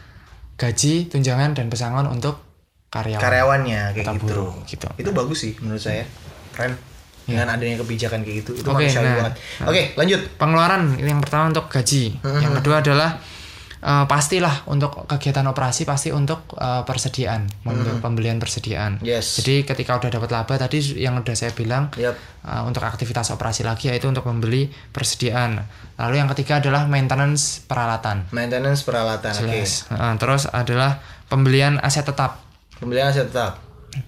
gaji, 0.55 1.09
tunjangan 1.09 1.51
dan 1.53 1.67
pesangon 1.67 2.07
untuk 2.07 2.39
karyawan. 2.89 3.19
Karyawannya 3.19 3.81
kayak 3.91 4.07
gitu. 4.15 4.23
buruh, 4.23 4.53
gitu. 4.63 4.87
Itu 4.95 5.11
bagus 5.11 5.39
sih 5.41 5.59
menurut 5.59 5.83
saya. 5.83 6.07
Keren. 6.53 6.79
Dengan 7.23 7.47
adanya 7.49 7.79
kebijakan 7.79 8.27
kayak 8.27 8.37
gitu. 8.43 8.51
Itu 8.59 8.69
Oke, 8.69 8.87
manusiawi 8.87 9.07
nah. 9.07 9.17
banget. 9.23 9.35
Oke, 9.65 9.83
lanjut. 9.95 10.21
Pengeluaran 10.37 10.83
yang 10.99 11.21
pertama 11.23 11.55
untuk 11.55 11.71
gaji, 11.71 12.19
yang 12.19 12.53
kedua 12.59 12.83
adalah 12.83 13.11
eh, 13.79 14.05
pastilah 14.07 14.67
untuk 14.71 15.07
kegiatan 15.07 15.47
operasi 15.47 15.83
pasti 15.83 16.11
untuk 16.11 16.55
eh, 16.55 16.83
persediaan, 16.83 17.47
untuk 17.67 17.99
pembelian 17.99 18.39
persediaan. 18.39 19.03
Yes. 19.03 19.43
Jadi 19.43 19.67
ketika 19.67 19.99
udah 19.99 20.11
dapat 20.11 20.31
laba 20.31 20.55
tadi 20.55 20.79
yang 20.99 21.19
udah 21.19 21.35
saya 21.35 21.51
bilang 21.55 21.91
Yap. 21.95 22.15
eh, 22.47 22.63
untuk 22.63 22.83
aktivitas 22.83 23.35
operasi 23.35 23.63
lagi 23.63 23.91
yaitu 23.91 24.07
untuk 24.07 24.27
membeli 24.27 24.71
persediaan. 24.91 25.63
Lalu 25.99 26.15
yang 26.19 26.31
ketiga 26.35 26.59
adalah 26.59 26.87
maintenance 26.87 27.63
peralatan. 27.63 28.27
Maintenance 28.31 28.83
peralatan. 28.83 29.35
Oke. 29.35 29.63
Jelas. 29.63 29.87
Eh, 29.91 30.15
terus 30.19 30.47
adalah 30.51 30.99
pembelian 31.27 31.79
aset 31.83 32.07
tetap. 32.07 32.43
Pembelian 32.79 33.11
aset 33.11 33.31
tetap. 33.31 33.63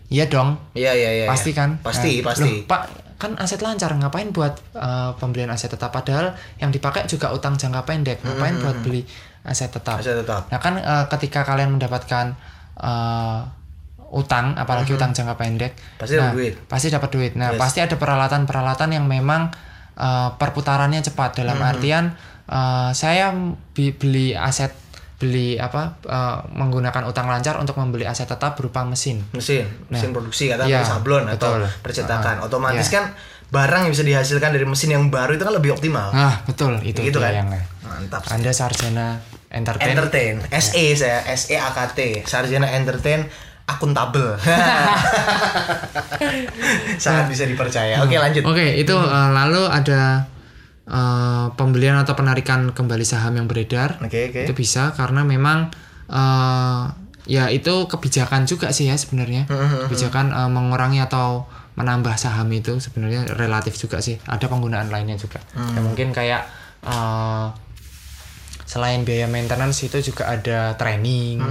Iya 0.09 0.25
dong. 0.33 0.57
Iya, 0.73 0.97
iya, 0.97 1.11
iya. 1.13 1.27
pasti 1.29 1.53
iya. 1.53 1.59
kan? 1.61 1.71
Pasti, 1.85 2.25
Nah, 2.25 2.33
pasti. 2.33 2.51
loh, 2.65 2.65
Pak, 2.65 2.83
kan 3.25 3.33
aset 3.41 3.65
lancar 3.65 3.89
ngapain 3.97 4.29
buat 4.29 4.53
eh, 4.77 5.11
pembelian 5.17 5.49
aset 5.49 5.73
tetap 5.73 5.89
padahal 5.89 6.37
yang 6.61 6.69
dipakai 6.69 7.09
juga 7.09 7.33
utang 7.33 7.57
jangka 7.57 7.89
pendek. 7.89 8.21
Ngapain 8.21 8.61
buat 8.61 8.77
beli 8.85 9.01
aset 9.49 9.73
tetap? 9.73 10.05
Aset 10.05 10.21
tetap. 10.21 10.53
Nah, 10.53 10.61
kan 10.61 10.77
eh, 10.77 11.05
ketika 11.09 11.41
kalian 11.49 11.81
mendapatkan 11.81 12.37
eh, 12.85 13.39
utang, 14.15 14.55
apalagi 14.55 14.95
utang 14.95 15.11
jangka 15.11 15.35
pendek, 15.35 15.73
Pasti 15.99 16.15
nah, 16.15 16.31
dapat 16.31 16.37
duit. 16.37 16.55
Pasti 16.69 16.87
dapat 16.93 17.11
duit. 17.11 17.33
Nah, 17.35 17.51
Yes. 17.57 17.59
pasti 17.59 17.79
ada 17.81 17.97
peralatan-peralatan 17.97 18.93
yang 18.93 19.09
memang 19.09 19.49
eh, 19.97 20.29
perputarannya 20.37 21.01
cepat 21.01 21.41
dalam 21.41 21.57
artian 21.65 22.13
eh, 22.45 22.91
saya 22.93 23.33
beli 23.73 24.37
aset 24.37 24.84
beli 25.15 25.55
apa 25.57 25.99
eh, 26.03 26.39
menggunakan 26.53 27.07
utang 27.07 27.27
lancar 27.27 27.57
untuk 27.57 27.79
membeli 27.79 28.03
aset 28.03 28.27
tetap 28.27 28.59
berupa 28.59 28.83
mesin. 28.83 29.23
mesin 29.31 29.65
mesin 29.87 30.11
produksi 30.11 30.51
kata 30.51 30.67
iya, 30.67 30.83
sablon 30.83 31.31
atau 31.31 31.55
betul. 31.55 31.71
percetakan 31.81 32.43
Ah, 32.43 32.47
otomatis 32.47 32.89
iya. 32.89 32.95
kan 32.99 33.05
barang 33.49 33.87
yang 33.87 33.93
bisa 33.93 34.03
dihasilkan 34.03 34.51
dari 34.51 34.67
mesin 34.67 34.91
yang 34.91 35.07
baru 35.09 35.33
itu 35.33 35.45
kan 35.45 35.55
lebih 35.55 35.71
optimal 35.73 36.11
Nah, 36.11 36.43
betul 36.43 36.75
itu 36.83 36.99
gitu 37.01 37.23
kan 37.23 37.31
yang 37.31 37.49
mantap 37.81 38.27
Anda 38.27 38.51
sarjana 38.51 39.23
entertain. 39.49 39.95
entertain 39.95 40.35
SE 40.51 40.85
saya 40.99 41.23
SE 41.33 41.55
AKT 41.55 42.27
sarjana 42.27 42.67
entertain 42.75 43.31
akuntabel. 43.65 44.37
Sangat 46.99 47.25
bisa 47.29 47.45
dipercaya. 47.45 47.97
Oke, 48.03 48.17
lanjut. 48.17 48.45
Oke, 48.45 48.77
itu 48.77 48.93
eh, 48.93 49.29
lalu 49.33 49.63
ada 49.65 50.29
eh, 50.89 51.47
pembelian 51.57 51.97
atau 52.01 52.15
penarikan 52.17 52.73
kembali 52.73 53.05
saham 53.07 53.37
yang 53.41 53.47
beredar. 53.49 54.01
Oke, 54.05 54.33
oke. 54.33 54.41
Itu 54.49 54.53
bisa 54.53 54.93
karena 54.93 55.25
memang 55.25 55.73
eh, 56.09 56.83
ya 57.25 57.49
itu 57.49 57.89
kebijakan 57.89 58.45
juga 58.45 58.73
sih 58.73 58.89
ya 58.89 58.97
sebenarnya. 58.97 59.49
Kebijakan 59.89 60.33
eh, 60.33 60.51
mengurangi 60.51 61.01
atau 61.01 61.49
menambah 61.75 62.15
saham 62.15 62.47
itu 62.55 62.79
sebenarnya 62.79 63.27
relatif 63.35 63.75
juga 63.75 63.99
sih. 63.99 64.21
Ada 64.31 64.47
penggunaan 64.47 64.95
lainnya 64.95 65.19
juga. 65.19 65.43
Ya, 65.57 65.81
mungkin 65.83 66.15
kayak 66.15 66.47
eh, 66.87 67.47
selain 68.65 69.05
biaya 69.07 69.31
maintenance 69.31 69.87
itu 69.87 70.13
juga 70.13 70.31
ada 70.31 70.75
training. 70.79 71.43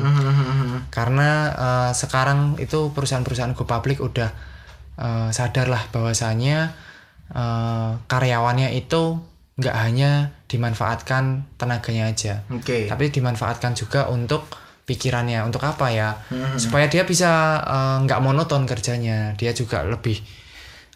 Karena 0.89 1.29
eh, 1.51 1.91
sekarang 1.91 2.55
itu 2.61 2.91
perusahaan-perusahaan 2.95 3.51
go 3.57 3.67
public 3.67 3.99
udah 3.99 4.29
eh, 4.99 5.29
sadar 5.33 5.67
lah 5.67 5.83
bahwasanya 5.91 6.71
eh, 7.29 7.91
karyawannya 8.03 8.73
itu 8.73 9.19
nggak 9.53 9.75
hanya 9.77 10.11
dimanfaatkan 10.49 11.45
tenaganya 11.55 12.09
aja, 12.09 12.41
Oke. 12.49 12.89
tapi 12.89 13.09
dimanfaatkan 13.09 13.71
juga 13.73 14.09
untuk 14.09 14.49
pikirannya. 14.83 15.45
Untuk 15.45 15.61
apa 15.61 15.87
ya? 15.87 16.17
Supaya 16.57 16.89
dia 16.89 17.05
bisa 17.05 17.31
eh, 17.61 17.97
nggak 18.01 18.19
monoton 18.19 18.65
kerjanya, 18.65 19.37
dia 19.37 19.53
juga 19.53 19.85
lebih 19.85 20.17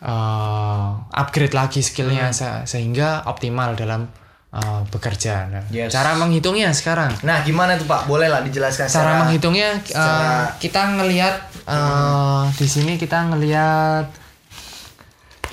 eh, 0.02 0.88
upgrade 1.14 1.54
lagi 1.54 1.82
skillnya 1.82 2.30
se- 2.32 2.66
sehingga 2.66 3.26
optimal 3.26 3.74
dalam 3.74 4.06
eh, 4.50 4.82
bekerja. 4.90 5.48
Nah, 5.48 5.64
Yes. 5.70 5.92
Cara 5.92 6.16
menghitungnya 6.16 6.72
sekarang 6.72 7.12
Nah, 7.22 7.42
gimana 7.42 7.76
tuh 7.76 7.86
Pak? 7.86 8.06
Boleh 8.06 8.26
lah 8.26 8.42
dijelaskan 8.42 8.86
cara 8.86 8.92
secara- 8.92 9.20
menghitungnya 9.22 9.70
uh, 9.74 9.82
secara- 9.84 10.50
kita 10.58 10.82
ngelihat 10.96 11.36
uh, 11.68 12.44
di 12.54 12.66
sini 12.66 12.94
kita 12.96 13.28
ngelihat 13.28 14.06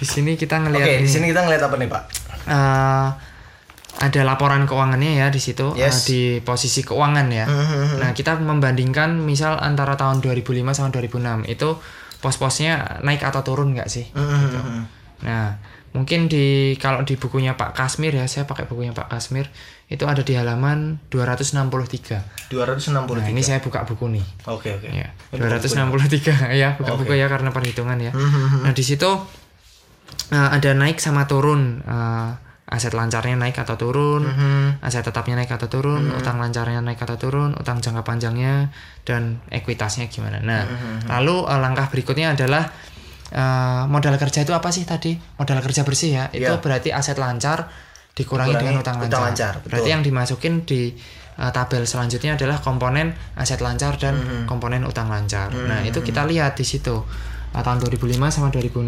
di 0.05 0.07
sini 0.07 0.37
kita 0.37 0.61
Oke, 0.61 0.65
ngelihat 0.69 0.87
di 0.87 0.97
ini. 1.01 1.09
sini 1.09 1.27
kita 1.33 1.41
ngeliat 1.49 1.63
apa 1.65 1.75
nih, 1.81 1.89
Pak? 1.89 2.03
Uh, 2.45 3.09
ada 3.95 4.21
laporan 4.21 4.69
keuangannya 4.69 5.17
ya 5.17 5.33
di 5.33 5.41
situ 5.41 5.73
uh, 5.73 5.79
Yes. 5.81 6.05
di 6.05 6.45
posisi 6.45 6.85
keuangan 6.85 7.25
ya. 7.33 7.49
Nah, 7.97 8.13
kita 8.13 8.37
membandingkan 8.37 9.17
misal 9.17 9.57
antara 9.57 9.97
tahun 9.97 10.21
2005 10.21 10.77
sama 10.77 10.93
2006 10.93 11.49
itu 11.49 11.81
pos-posnya 12.21 13.01
naik 13.01 13.25
atau 13.25 13.41
turun 13.41 13.73
nggak 13.73 13.89
sih? 13.89 14.13
Gitu. 14.13 14.59
Nah, 15.25 15.57
mungkin 15.97 16.29
di 16.29 16.77
kalau 16.77 17.01
di 17.01 17.17
bukunya 17.17 17.57
Pak 17.57 17.73
Kasmir 17.73 18.13
ya, 18.13 18.29
saya 18.29 18.45
pakai 18.45 18.69
bukunya 18.69 18.93
Pak 18.93 19.09
Kasmir 19.09 19.49
itu 19.89 20.05
ada 20.05 20.21
di 20.21 20.35
halaman 20.37 20.99
263. 21.09 22.51
263. 22.53 23.09
Nah, 23.15 23.29
ini 23.31 23.41
saya 23.41 23.63
buka 23.63 23.87
buku 23.89 24.11
nih. 24.11 24.25
Oke, 24.51 24.75
oke. 24.75 24.89
Ya, 24.91 25.09
263 25.33 26.51
ya, 26.61 26.77
buka 26.77 26.93
buku 26.99 27.15
ya 27.17 27.31
karena 27.31 27.55
perhitungan 27.55 27.97
ya. 28.03 28.13
Nah, 28.61 28.75
di 28.75 28.85
situ 28.85 29.09
uh, 30.31 30.49
ada 30.53 30.71
naik 30.73 30.99
sama 30.99 31.25
turun. 31.25 31.83
uh, 31.85 32.35
aset 32.65 32.91
lancarnya 32.91 33.37
naik 33.39 33.55
atau 33.61 33.77
turun, 33.77 34.25
aset 34.83 35.05
tetapnya 35.05 35.37
naik 35.39 35.53
atau 35.53 35.69
turun, 35.69 36.11
utang 36.11 36.41
lancarnya 36.41 36.81
naik 36.81 36.99
atau 36.99 37.15
turun, 37.15 37.55
utang 37.55 37.79
jangka 37.79 38.03
panjangnya 38.03 38.73
dan 39.05 39.39
ekuitasnya 39.53 40.09
gimana. 40.09 40.41
Nah, 40.43 40.65
lalu 41.07 41.45
uh, 41.45 41.61
langkah 41.61 41.87
berikutnya 41.93 42.35
adalah 42.35 42.67
uh, 43.31 43.85
modal 43.87 44.17
kerja 44.17 44.43
itu 44.43 44.51
apa 44.51 44.75
sih 44.75 44.83
tadi? 44.83 45.15
Modal 45.39 45.61
kerja 45.61 45.85
bersih 45.87 46.11
ya. 46.19 46.25
Itu 46.35 46.51
Iya. 46.51 46.59
berarti 46.59 46.91
aset 46.91 47.15
lancar 47.15 47.69
dikurangi, 48.17 48.57
Dikurangi 48.57 48.59
dengan 48.59 48.75
utang 48.81 48.97
lancar. 48.99 49.09
utang 49.13 49.23
lancar, 49.29 49.53
betul. 49.61 49.69
Berarti 49.71 49.89
yang 49.95 50.03
dimasukin 50.03 50.55
di 50.67 50.81
uh, 51.39 51.51
tabel 51.55 51.85
selanjutnya 51.85 52.35
adalah 52.35 52.59
komponen 52.59 53.13
aset 53.39 53.61
lancar 53.61 54.01
dan 54.01 54.19
komponen 54.49 54.83
utang 54.83 55.07
lancar. 55.07 55.53
Nah, 55.53 55.85
itu 55.85 56.01
kita 56.01 56.27
lihat 56.27 56.59
di 56.59 56.65
situ 56.67 56.97
uh, 56.97 57.63
tahun 57.63 57.79
2005 57.87 58.19
sama 58.35 58.49
2006. 58.51 58.83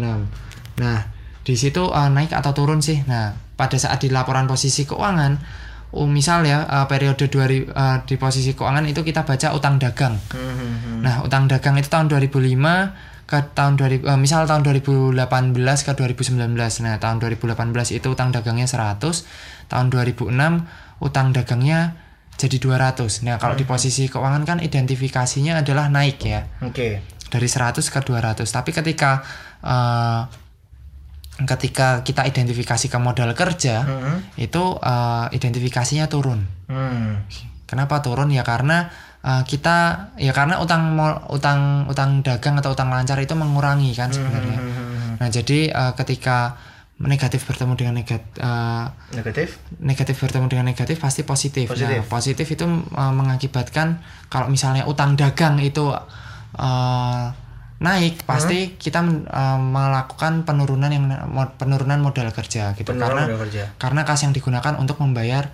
Nah, 0.81 0.99
di 1.47 1.55
situ 1.55 1.87
uh, 1.87 2.11
naik 2.11 2.35
atau 2.35 2.51
turun 2.51 2.83
sih. 2.83 3.07
Nah, 3.07 3.31
pada 3.55 3.79
saat 3.79 4.03
di 4.03 4.11
laporan 4.11 4.51
posisi 4.51 4.83
keuangan 4.83 5.39
uh, 5.95 6.03
misal 6.03 6.43
ya 6.43 6.67
uh, 6.67 6.85
periode 6.91 7.31
2000 7.31 7.71
uh, 7.71 8.03
di 8.03 8.19
posisi 8.19 8.51
keuangan 8.51 8.83
itu 8.83 8.99
kita 8.99 9.23
baca 9.23 9.55
utang 9.55 9.79
dagang. 9.79 10.19
Nah, 10.99 11.23
utang 11.23 11.47
dagang 11.47 11.79
itu 11.79 11.87
tahun 11.87 12.11
2005 12.11 13.15
ke 13.27 13.39
tahun 13.55 13.75
2000 13.75 14.07
eh, 14.07 14.19
misal 14.19 14.43
tahun 14.47 14.63
2018 14.63 15.15
ke 15.87 15.91
2019. 15.95 16.35
Nah, 16.83 16.95
tahun 16.99 17.17
2018 17.23 17.95
itu 17.95 18.07
utang 18.11 18.31
dagangnya 18.35 18.67
100, 18.67 19.67
tahun 19.71 19.87
2006 19.91 20.31
utang 21.03 21.27
dagangnya 21.31 21.95
jadi 22.35 22.57
200. 22.59 23.27
Nah, 23.27 23.35
kalau 23.39 23.55
di 23.55 23.63
posisi 23.67 24.07
keuangan 24.11 24.43
kan 24.47 24.57
identifikasinya 24.59 25.59
adalah 25.59 25.87
naik 25.91 26.17
ya. 26.23 26.43
Oke. 26.63 27.03
Dari 27.27 27.47
100 27.47 27.83
ke 27.83 27.99
200. 28.03 28.47
Tapi 28.47 28.71
ketika 28.71 29.19
eh, 29.59 30.46
ketika 31.45 32.01
kita 32.01 32.25
identifikasi 32.25 32.89
ke 32.89 32.97
modal 32.97 33.29
kerja, 33.37 33.85
itu 34.41 34.63
eh, 34.81 35.25
identifikasinya 35.37 36.09
turun. 36.09 36.41
Hmm. 36.65 37.21
Kenapa 37.67 37.99
turun 37.99 38.31
ya 38.31 38.47
karena 38.47 38.87
uh, 39.27 39.43
kita 39.43 40.09
ya 40.15 40.31
karena 40.31 40.63
utang 40.63 40.95
utang 41.27 41.83
utang 41.91 42.23
dagang 42.23 42.55
atau 42.63 42.71
utang 42.71 42.87
lancar 42.87 43.19
itu 43.19 43.35
mengurangi 43.35 43.91
kan 43.91 44.07
sebenarnya. 44.07 44.59
Nah 45.19 45.27
jadi 45.27 45.67
uh, 45.75 45.93
ketika 45.99 46.55
negatif 46.97 47.45
bertemu 47.45 47.77
dengan 47.77 47.93
negatif 48.01 48.25
Negatif? 49.13 49.47
negatif 49.77 50.15
bertemu 50.17 50.45
dengan 50.49 50.65
negatif 50.71 50.97
pasti 50.97 51.21
positif. 51.27 51.69
Positif. 51.69 52.01
Nah 52.01 52.07
positif 52.07 52.47
itu 52.47 52.65
uh, 52.95 53.13
mengakibatkan 53.13 53.99
kalau 54.31 54.47
misalnya 54.47 54.87
utang 54.87 55.19
dagang 55.19 55.59
itu 55.59 55.91
uh, 55.91 57.25
naik 57.77 58.25
pasti 58.25 58.73
kita 58.73 59.05
uh, 59.05 59.61
melakukan 59.61 60.41
penurunan 60.49 60.89
yang 60.89 61.05
penurunan 61.61 62.01
modal 62.01 62.33
kerja 62.33 62.73
gitu 62.73 62.89
Penurunan 62.89 63.05
karena 63.05 63.21
modal 63.29 63.39
kerja. 63.45 63.63
karena 63.77 64.01
kas 64.01 64.25
yang 64.25 64.33
digunakan 64.33 64.73
untuk 64.81 64.97
membayar 64.97 65.45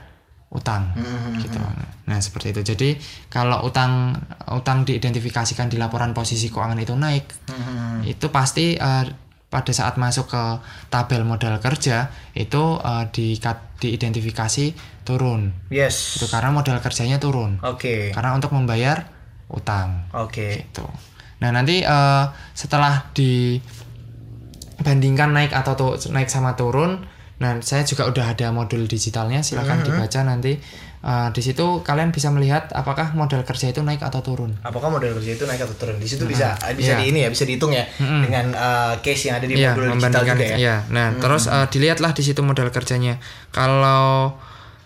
utang 0.53 0.93
gitu. 1.41 1.57
Nah, 2.05 2.21
seperti 2.21 2.53
itu. 2.53 2.61
Jadi 2.61 2.89
kalau 3.25 3.65
utang 3.65 4.13
utang 4.53 4.85
diidentifikasikan 4.85 5.65
di 5.65 5.81
laporan 5.81 6.13
posisi 6.13 6.53
keuangan 6.53 6.77
itu 6.77 6.93
naik, 6.93 7.25
itu 8.05 8.29
pasti 8.29 8.77
eh, 8.77 9.05
pada 9.49 9.73
saat 9.73 9.97
masuk 9.97 10.29
ke 10.29 10.43
tabel 10.93 11.25
modal 11.25 11.57
kerja 11.57 12.13
itu 12.37 12.77
eh, 12.77 13.05
di 13.09 13.33
diidentifikasi 13.81 14.65
turun. 15.01 15.49
Yes. 15.73 16.21
Itu 16.21 16.29
karena 16.29 16.53
modal 16.53 16.77
kerjanya 16.85 17.17
turun. 17.17 17.57
Oke. 17.65 18.13
Karena 18.13 18.37
untuk 18.37 18.53
membayar 18.53 19.09
utang 19.49 20.05
Oke. 20.13 20.69
gitu. 20.69 20.85
Nah 21.43 21.51
nanti 21.51 21.83
eh, 21.83 22.25
setelah 22.53 23.11
dibandingkan 24.79 25.29
naik 25.29 25.51
atau 25.51 25.75
tu- 25.75 25.99
naik 26.09 26.27
sama 26.27 26.55
turun, 26.55 27.03
nah 27.37 27.59
saya 27.59 27.83
juga 27.83 28.07
udah 28.07 28.31
ada 28.31 28.47
modul 28.49 28.87
digitalnya, 28.87 29.43
silakan 29.43 29.83
dibaca 29.83 30.23
nanti. 30.23 30.55
Eh, 31.03 31.27
di 31.35 31.43
situ 31.43 31.83
kalian 31.83 32.15
bisa 32.15 32.31
melihat 32.31 32.71
apakah 32.71 33.11
modal 33.11 33.43
kerja 33.43 33.67
itu 33.67 33.83
naik 33.83 33.99
atau 33.99 34.23
turun. 34.23 34.55
Apakah 34.63 34.87
modal 34.87 35.11
kerja 35.13 35.35
itu 35.35 35.43
naik 35.43 35.59
atau 35.59 35.75
turun? 35.75 35.99
Di 35.99 36.07
situ 36.07 36.23
bisa 36.23 36.55
bisa 36.79 36.95
Iya. 36.95 37.03
di 37.03 37.11
ini 37.11 37.27
ya, 37.27 37.29
bisa 37.29 37.43
dihitung 37.43 37.75
ya 37.75 37.83
dengan 37.99 38.55
uh, 38.55 38.95
case 39.03 39.27
yang 39.27 39.35
ada 39.35 39.43
di 39.43 39.59
Iya, 39.59 39.75
modul 39.75 39.99
digital 39.99 40.23
juga 40.23 40.39
ya. 40.39 40.55
iya. 40.55 40.75
Nah, 40.87 41.11
terus 41.19 41.51
eh, 41.51 41.67
dilihatlah 41.67 42.15
di 42.15 42.23
situ 42.23 42.39
modal 42.39 42.71
kerjanya. 42.71 43.19
Kalau 43.51 44.39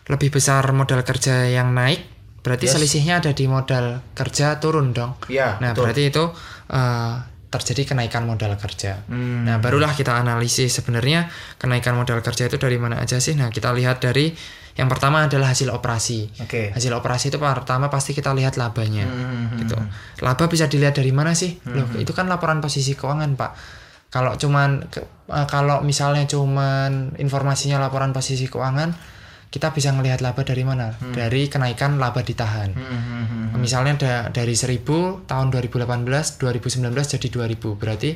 lebih 0.10 0.34
besar 0.34 0.66
modal 0.74 1.06
kerja 1.06 1.46
yang 1.46 1.78
naik, 1.78 2.02
berarti 2.48 2.64
selisihnya 2.72 3.20
ada 3.20 3.36
di 3.36 3.44
modal 3.44 4.00
kerja 4.16 4.56
turun 4.64 4.96
dong. 4.96 5.20
Iya, 5.28 5.60
Nah, 5.60 5.76
betul. 5.76 5.84
berarti 5.84 6.04
itu 6.08 6.24
eh, 6.72 7.14
terjadi 7.48 7.96
kenaikan 7.96 8.24
modal 8.24 8.56
kerja. 8.56 9.04
Hmm. 9.08 9.44
Nah, 9.44 9.60
barulah 9.60 9.92
kita 9.92 10.16
analisis 10.16 10.72
sebenarnya 10.72 11.28
kenaikan 11.60 12.00
modal 12.00 12.24
kerja 12.24 12.48
itu 12.48 12.56
dari 12.56 12.80
mana 12.80 13.04
aja 13.04 13.20
sih? 13.20 13.36
Nah, 13.36 13.52
kita 13.52 13.76
lihat 13.76 14.00
dari 14.00 14.32
yang 14.78 14.88
pertama 14.88 15.26
adalah 15.26 15.52
hasil 15.52 15.74
operasi. 15.74 16.44
Oke. 16.44 16.70
Hasil 16.72 16.94
operasi 16.94 17.34
itu 17.34 17.40
pertama 17.42 17.90
pasti 17.90 18.14
kita 18.14 18.32
lihat 18.32 18.56
labanya. 18.56 19.10
Hmm, 19.10 19.58
Gitu. 19.60 19.74
Laba 20.24 20.46
bisa 20.48 20.70
dilihat 20.70 20.96
dari 20.96 21.10
mana 21.12 21.34
sih? 21.34 21.58
Loh, 21.68 21.88
itu 21.98 22.14
kan 22.14 22.30
laporan 22.30 22.62
posisi 22.62 22.94
keuangan, 22.94 23.34
Pak. 23.36 23.52
Kalau 24.08 24.38
cuman 24.40 24.86
eh, 25.34 25.48
kalau 25.52 25.82
misalnya 25.84 26.24
cuman 26.30 27.18
informasinya 27.18 27.82
laporan 27.82 28.14
posisi 28.16 28.46
keuangan, 28.48 28.94
kita 29.48 29.72
bisa 29.72 29.90
ngelihat 29.92 30.20
laba 30.20 30.44
dari 30.44 30.62
mana? 30.62 30.92
Dari 31.00 31.48
kenaikan 31.48 31.96
laba 31.96 32.20
ditahan. 32.20 32.76
Hmm, 32.76 33.56
Misalnya 33.56 33.96
da- 33.96 34.28
dari 34.30 34.54
1000 34.54 35.24
tahun 35.24 35.48
2018, 35.50 36.38
2019 36.38 36.92
jadi 37.16 37.28
2000. 37.32 37.80
Berarti 37.80 38.12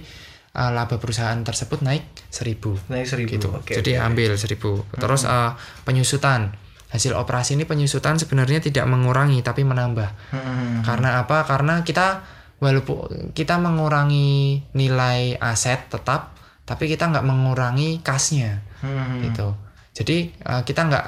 uh, 0.53 0.69
laba 0.69 0.99
perusahaan 0.99 1.39
tersebut 1.39 1.81
naik 1.81 2.03
1000 2.27 2.91
Naik 2.91 3.07
seribu. 3.07 3.29
gitu. 3.31 3.47
Oke, 3.51 3.79
Jadi 3.79 3.95
oke. 3.95 4.05
ambil 4.05 4.31
1000. 4.35 4.99
Terus 4.99 5.21
uh, 5.23 5.55
penyusutan. 5.81 6.51
Hasil 6.91 7.15
operasi 7.15 7.55
ini 7.55 7.63
penyusutan 7.63 8.19
sebenarnya 8.19 8.59
tidak 8.59 8.83
mengurangi 8.83 9.39
tapi 9.39 9.63
menambah. 9.63 10.09
Hmm, 10.35 10.83
Karena 10.83 11.23
apa? 11.23 11.47
Karena 11.47 11.79
kita 11.81 12.19
walaupun 12.59 13.31
kita 13.31 13.55
mengurangi 13.55 14.59
nilai 14.75 15.39
aset 15.39 15.87
tetap, 15.87 16.35
tapi 16.67 16.91
kita 16.91 17.07
nggak 17.07 17.23
mengurangi 17.23 18.03
kasnya 18.03 18.59
hmm, 18.83 19.23
gitu. 19.23 19.55
Jadi 19.95 20.35
uh, 20.43 20.67
kita 20.67 20.83
nggak 20.83 21.05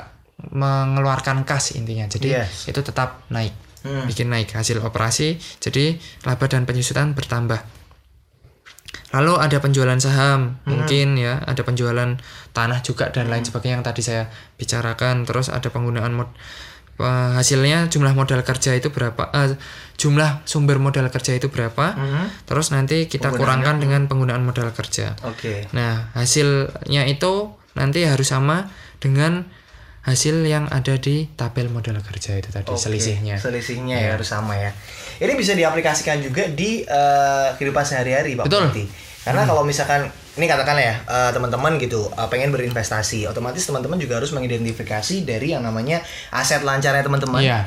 mengeluarkan 0.50 1.46
kas 1.46 1.72
intinya. 1.74 2.04
Jadi 2.06 2.28
Yes. 2.30 2.68
itu 2.68 2.80
tetap 2.80 3.24
naik 3.30 3.54
Hmm. 3.84 4.08
bikin 4.08 4.32
naik 4.32 4.56
hasil 4.56 4.80
operasi 4.80 5.36
jadi 5.60 6.00
laba 6.24 6.48
dan 6.48 6.64
penyusutan 6.64 7.12
bertambah 7.12 7.60
lalu 9.12 9.34
ada 9.38 9.60
penjualan 9.60 10.00
saham 10.00 10.56
Hmm. 10.64 10.72
mungkin 10.72 11.20
ya 11.20 11.44
ada 11.44 11.62
penjualan 11.62 12.16
tanah 12.52 12.80
juga 12.80 13.12
dan 13.12 13.28
lain 13.28 13.44
sebagainya 13.44 13.76
yang 13.76 13.86
tadi 13.86 14.00
saya 14.00 14.32
bicarakan 14.56 15.28
terus 15.28 15.52
ada 15.52 15.68
penggunaan 15.68 16.16
mod 16.16 16.32
eh, 16.96 17.32
hasilnya 17.36 17.90
jumlah 17.90 18.16
modal 18.16 18.40
kerja 18.42 18.72
itu 18.72 18.88
berapa 18.88 19.28
eh, 19.36 19.60
jumlah 19.96 20.48
sumber 20.48 20.80
modal 20.80 21.12
kerja 21.12 21.36
itu 21.36 21.52
berapa 21.52 21.86
Hmm. 21.92 22.32
terus 22.48 22.72
nanti 22.72 23.06
kita 23.06 23.36
kurangkan 23.36 23.78
dengan 23.78 24.08
penggunaan 24.08 24.42
modal 24.42 24.72
kerja 24.72 25.20
Oke. 25.28 25.68
Nah, 25.76 26.16
hasilnya 26.16 27.04
itu 27.06 27.52
nanti 27.76 28.08
harus 28.08 28.30
sama 28.30 28.72
dengan 28.98 29.44
hasil 30.04 30.44
yang 30.44 30.68
ada 30.68 31.00
di 31.00 31.32
tabel 31.40 31.72
modal 31.72 31.96
kerja 32.04 32.36
itu 32.36 32.52
tadi 32.52 32.68
Oke, 32.68 32.76
selisihnya. 32.76 33.40
Selisihnya 33.40 33.96
ya 33.96 34.10
harus 34.20 34.28
sama 34.28 34.60
ya. 34.60 34.76
Ini 35.24 35.32
bisa 35.40 35.56
diaplikasikan 35.56 36.20
juga 36.20 36.52
di 36.52 36.84
eh, 36.84 37.48
kehidupan 37.56 37.84
sehari-hari, 37.88 38.36
Pak 38.36 38.52
Betul. 38.52 38.68
Bukti. 38.68 38.86
Karena 39.24 39.48
kalau 39.48 39.64
misalkan 39.64 40.12
ini 40.36 40.46
katakan 40.52 40.76
ya 40.76 41.00
eh, 41.08 41.32
teman-teman 41.32 41.80
gitu 41.80 42.12
eh, 42.12 42.28
pengen 42.28 42.52
berinvestasi, 42.52 43.32
otomatis 43.32 43.64
teman-teman 43.64 43.96
juga 43.96 44.20
harus 44.20 44.36
mengidentifikasi 44.36 45.24
dari 45.24 45.56
yang 45.56 45.64
namanya 45.64 46.04
aset 46.36 46.68
lancarnya 46.68 47.08
teman-teman. 47.08 47.40
Iya. 47.40 47.64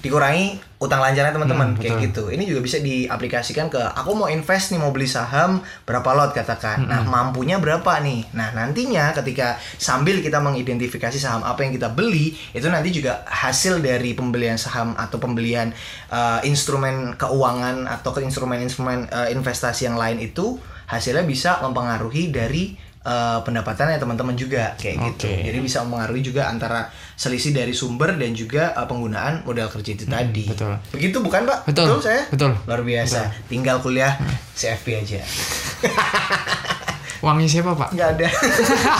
Dikurangi 0.00 0.56
utang 0.80 1.04
lancarnya 1.04 1.36
teman-teman 1.36 1.76
Hmm, 1.76 1.80
kayak 1.80 2.00
betul. 2.00 2.04
gitu. 2.08 2.24
Ini 2.32 2.44
juga 2.48 2.60
bisa 2.64 2.80
diaplikasikan 2.80 3.68
ke 3.68 3.76
aku 3.76 4.16
mau 4.16 4.32
invest 4.32 4.72
nih 4.72 4.80
mau 4.80 4.88
beli 4.88 5.04
saham 5.04 5.60
berapa 5.84 6.08
lot 6.16 6.32
katakan. 6.32 6.88
Nah, 6.88 7.04
Hmm. 7.04 7.12
mampunya 7.12 7.60
berapa 7.60 8.00
nih? 8.00 8.32
Nah, 8.32 8.56
nantinya 8.56 9.12
ketika 9.12 9.60
sambil 9.76 10.24
kita 10.24 10.40
mengidentifikasi 10.40 11.20
saham 11.20 11.44
apa 11.44 11.68
yang 11.68 11.76
kita 11.76 11.92
beli, 11.92 12.32
itu 12.56 12.64
nanti 12.72 12.96
juga 12.96 13.28
hasil 13.28 13.84
dari 13.84 14.16
pembelian 14.16 14.56
saham 14.56 14.96
atau 14.96 15.20
pembelian 15.20 15.68
uh, 16.08 16.40
instrumen 16.48 17.12
keuangan 17.20 17.84
atau 17.84 18.16
ke 18.16 18.24
instrumen-instrumen 18.24 19.12
uh, 19.12 19.28
investasi 19.28 19.84
yang 19.84 20.00
lain 20.00 20.16
itu 20.16 20.56
hasilnya 20.88 21.22
bisa 21.22 21.60
mempengaruhi 21.60 22.32
dari 22.32 22.74
uh, 23.04 23.40
pendapatannya 23.44 23.96
teman-teman 23.96 24.36
juga 24.36 24.76
kayak 24.76 24.96
gitu. 25.12 25.28
Oke. 25.28 25.44
Jadi 25.48 25.58
bisa 25.60 25.84
mempengaruhi 25.84 26.22
juga 26.24 26.52
antara 26.52 26.88
selisih 27.16 27.56
dari 27.56 27.72
sumber 27.72 28.16
dan 28.16 28.32
juga 28.36 28.76
uh, 28.76 28.84
penggunaan 28.84 29.44
modal 29.44 29.68
kerja 29.72 29.90
itu 29.96 30.04
tadi. 30.08 30.44
Hmm, 30.48 30.52
betul. 30.52 30.72
Begitu 30.92 31.16
bukan, 31.20 31.48
Pak? 31.48 31.58
Betul, 31.68 32.00
saya? 32.00 32.24
betul. 32.28 32.52
Luar 32.68 32.82
biasa. 32.84 33.32
Tinggal 33.48 33.80
kuliah 33.80 34.16
CFP 34.56 34.86
aja. 35.00 35.20
Uangnya 37.24 37.48
siapa, 37.48 37.76
Pak? 37.76 37.92
Nggak 37.92 38.08
ada. 38.16 38.28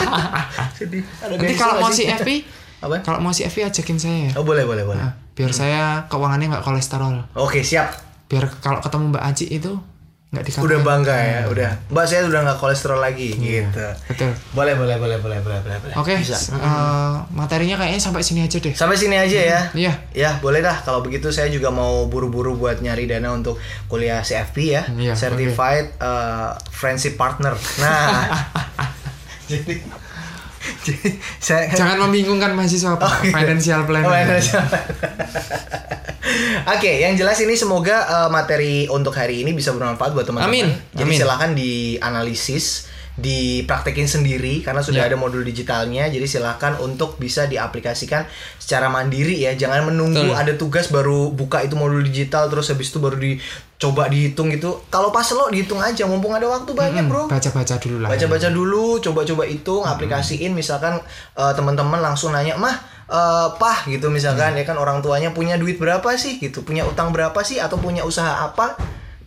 Sedih. 0.77 1.05
Ada 1.25 1.37
Nanti 1.37 1.45
beasiswa 1.49 1.65
kalau 1.65 1.75
mau? 1.81 1.93
CFP, 1.93 2.29
Apa? 2.85 2.95
kalau 3.01 3.19
mau 3.25 3.33
CFP 3.33 3.59
ajakin 3.65 3.97
saya 3.97 4.19
ya. 4.29 4.31
Oh, 4.37 4.45
boleh, 4.45 4.69
boleh, 4.69 4.85
boleh. 4.85 5.01
Nah, 5.01 5.17
biar 5.33 5.53
saya 5.57 6.05
keuangannya 6.13 6.53
nggak 6.53 6.65
kolesterol. 6.65 7.17
Oke, 7.41 7.65
siap. 7.65 7.97
Biar 8.29 8.45
kalau 8.61 8.85
ketemu 8.85 9.17
Mbak 9.17 9.25
Aji 9.25 9.47
itu 9.57 9.73
nggak 10.31 10.47
dikatain. 10.47 10.63
Udah 10.63 10.79
bangga 10.87 11.17
ya, 11.19 11.41
udah. 11.51 11.71
Mbak 11.91 12.05
saya 12.07 12.23
udah 12.31 12.41
nggak 12.47 12.59
kolesterol 12.63 13.03
lagi 13.03 13.35
gitu. 13.35 13.83
Betul. 14.07 14.31
Boleh, 14.55 14.79
boleh, 14.79 14.95
boleh, 14.95 15.19
boleh, 15.19 15.43
boleh, 15.43 15.59
boleh. 15.59 15.79
boleh. 15.83 15.95
Oke, 15.99 16.23
Bisa. 16.23 16.39
eh, 16.55 17.15
materinya 17.35 17.75
kayaknya 17.83 17.99
sampai 17.99 18.23
sini 18.23 18.47
aja 18.47 18.63
deh. 18.63 18.71
Sampai 18.71 18.95
sini 18.95 19.19
aja 19.19 19.41
ya. 19.43 19.61
Iya. 19.75 19.93
Ya, 20.15 20.31
boleh 20.39 20.63
dah. 20.63 20.87
Kalau 20.87 21.03
begitu 21.03 21.35
saya 21.35 21.51
juga 21.51 21.75
mau 21.75 22.07
buru-buru 22.07 22.55
buat 22.55 22.79
nyari 22.79 23.11
dana 23.11 23.35
untuk 23.35 23.59
kuliah 23.91 24.23
CFP 24.23 24.57
ya. 24.71 24.87
Iya, 24.87 25.19
Certified 25.19 25.99
uh, 25.99 26.55
Friendship 26.71 27.19
Partner. 27.19 27.59
Nah. 27.83 28.31
jadi 29.51 29.83
jadi 30.87 31.19
saya 31.43 31.75
Jangan 31.75 32.07
membingungkan 32.07 32.55
mahasiswa 32.55 32.95
Pak. 32.95 33.27
iya. 33.27 33.35
Financial 33.35 33.81
planning. 33.83 34.07
Oh, 34.07 34.15
financial 34.15 34.63
Oke, 36.67 37.01
yang 37.01 37.15
jelas 37.15 37.39
ini 37.39 37.55
semoga 37.55 37.97
uh, 38.05 38.29
materi 38.29 38.87
untuk 38.87 39.13
hari 39.13 39.43
ini 39.43 39.51
bisa 39.51 39.71
bermanfaat 39.71 40.13
buat 40.13 40.25
teman-teman. 40.25 40.49
Amin, 40.49 40.67
Jadi 40.93 41.11
amin. 41.11 41.19
silahkan 41.19 41.51
dianalisis, 41.53 42.87
dipraktekin 43.15 44.07
sendiri 44.07 44.61
karena 44.61 44.81
sudah 44.81 45.05
Ya. 45.05 45.09
ada 45.09 45.17
modul 45.17 45.43
digitalnya. 45.43 46.09
Jadi 46.09 46.25
silahkan 46.25 46.77
untuk 46.79 47.17
bisa 47.17 47.45
diaplikasikan 47.45 48.25
secara 48.57 48.89
mandiri 48.89 49.37
ya. 49.37 49.53
Jangan 49.53 49.87
menunggu 49.87 50.25
Betul. 50.25 50.37
ada 50.37 50.53
tugas 50.55 50.89
baru 50.89 51.29
buka 51.31 51.61
itu 51.61 51.75
modul 51.75 52.01
digital 52.01 52.49
terus 52.49 52.69
habis 52.69 52.89
itu 52.89 52.97
baru 52.97 53.17
dicoba 53.17 54.09
dihitung 54.09 54.49
gitu. 54.49 54.81
Kalau 54.89 55.11
pas 55.11 55.27
lo 55.31 55.49
dihitung 55.49 55.81
aja, 55.81 56.05
mumpung 56.05 56.33
ada 56.33 56.47
waktu 56.47 56.73
banyak, 56.73 57.05
Bro. 57.07 57.29
Baca-baca 57.29 57.77
dulu 57.77 57.97
lah. 58.01 58.09
Baca-baca 58.09 58.49
dulu, 58.49 58.97
coba-coba 58.99 59.45
hitung, 59.45 59.85
aplikasiin 59.85 60.53
misalkan 60.53 60.97
eh, 61.35 61.53
teman-teman 61.53 62.01
langsung 62.01 62.33
nanya, 62.33 62.57
"Mah, 62.57 62.73
eh, 63.11 63.49
pah 63.59 63.79
gitu 63.91 64.07
misalkan 64.09 64.55
ya 64.55 64.63
kan 64.63 64.79
orang 64.79 65.03
tuanya 65.03 65.35
punya 65.35 65.59
duit 65.59 65.77
berapa 65.77 66.07
sih 66.15 66.39
gitu, 66.39 66.63
punya 66.63 66.87
utang 66.87 67.11
berapa 67.11 67.37
sih 67.43 67.59
atau 67.59 67.77
punya 67.77 68.07
usaha 68.07 68.47
apa?" 68.47 68.79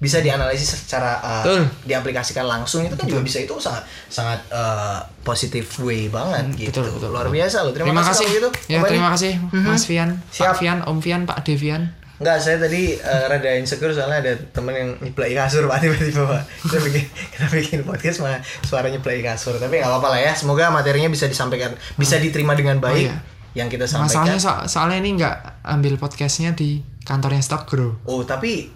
bisa 0.03 0.19
dianalisis 0.19 0.83
secara 0.83 1.15
Betul. 1.47 1.63
diaplikasikan 1.87 2.43
langsung 2.43 2.83
itu 2.83 2.91
kan 2.99 3.07
juga 3.07 3.23
bisa 3.23 3.39
itu 3.39 3.55
sangat 3.55 3.87
sangat 4.11 4.39
eh, 4.51 4.99
positif 5.23 5.79
way 5.79 6.11
banget 6.11 6.43
gitu. 6.59 6.83
Hmm, 6.83 6.91
betul, 6.91 6.99
betul, 6.99 7.09
Luar 7.15 7.23
betul. 7.31 7.39
biasa 7.39 7.57
loh. 7.63 7.71
Terima, 7.71 7.87
Terima, 7.87 8.03
kasih, 8.03 8.25
kasih. 8.27 8.35
gitu. 8.35 8.49
Ya, 8.67 8.77
Om 8.83 8.87
terima 8.91 9.09
kasih 9.15 9.31
Mas 9.63 9.83
Fian, 9.87 10.09
Siap. 10.27 10.43
Pak 10.43 10.55
Fian, 10.59 10.77
Om 10.83 10.99
Fian, 10.99 11.21
Pak 11.23 11.39
Devian. 11.47 11.95
Enggak, 12.19 12.37
saya 12.43 12.59
tadi 12.59 12.99
eh, 12.99 13.23
rada 13.31 13.51
insecure 13.55 13.95
soalnya 13.95 14.19
ada 14.19 14.33
temen 14.51 14.75
yang 14.75 14.89
nyeplai 14.99 15.31
kasur 15.39 15.71
pak 15.71 15.79
tiba-tiba 15.79 16.23
pak. 16.27 16.43
Kita 16.67 16.77
bikin 16.83 17.03
kita 17.39 17.45
bikin 17.55 17.79
podcast 17.87 18.17
malah 18.27 18.43
suara 18.67 18.91
nyeplai 18.91 19.23
kasur. 19.23 19.55
Tapi 19.55 19.79
nggak 19.79 19.87
apa-apa 19.87 20.07
lah 20.13 20.19
ya. 20.19 20.31
Semoga 20.35 20.67
materinya 20.67 21.07
bisa 21.07 21.31
disampaikan, 21.31 21.79
bisa 21.95 22.19
diterima 22.19 22.59
dengan 22.59 22.83
baik. 22.83 23.07
iya. 23.07 23.17
Yang 23.53 23.67
kita 23.71 23.85
sampaikan. 23.85 24.25
Masalahnya 24.25 24.39
so- 24.39 24.65
soalnya 24.65 24.97
ini 24.97 25.09
nggak 25.15 25.35
ambil 25.63 25.93
podcastnya 25.95 26.51
di 26.51 26.81
kantornya 27.01 27.41
Stock 27.41 27.69
Grow. 27.69 28.01
Oh 28.03 28.21
tapi 28.23 28.69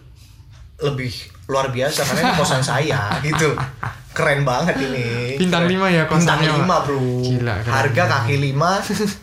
lebih 0.78 1.10
luar 1.48 1.72
biasa 1.72 2.06
karena 2.06 2.22
ini 2.22 2.34
kosan 2.36 2.62
saya 2.62 3.00
gitu. 3.26 3.58
Keren 4.17 4.41
banget 4.41 4.82
ini. 4.82 5.38
Bintang 5.38 5.69
Keren. 5.69 5.77
lima 5.77 5.88
ya 5.88 6.03
Bintang 6.10 6.41
kosannya, 6.41 6.58
lima 6.58 6.75
bro. 6.82 6.97
Gila, 7.21 7.56
keren 7.62 7.69
Harga 7.71 7.93
banget. 8.01 8.13
kaki 8.17 8.36
lima, 8.41 8.71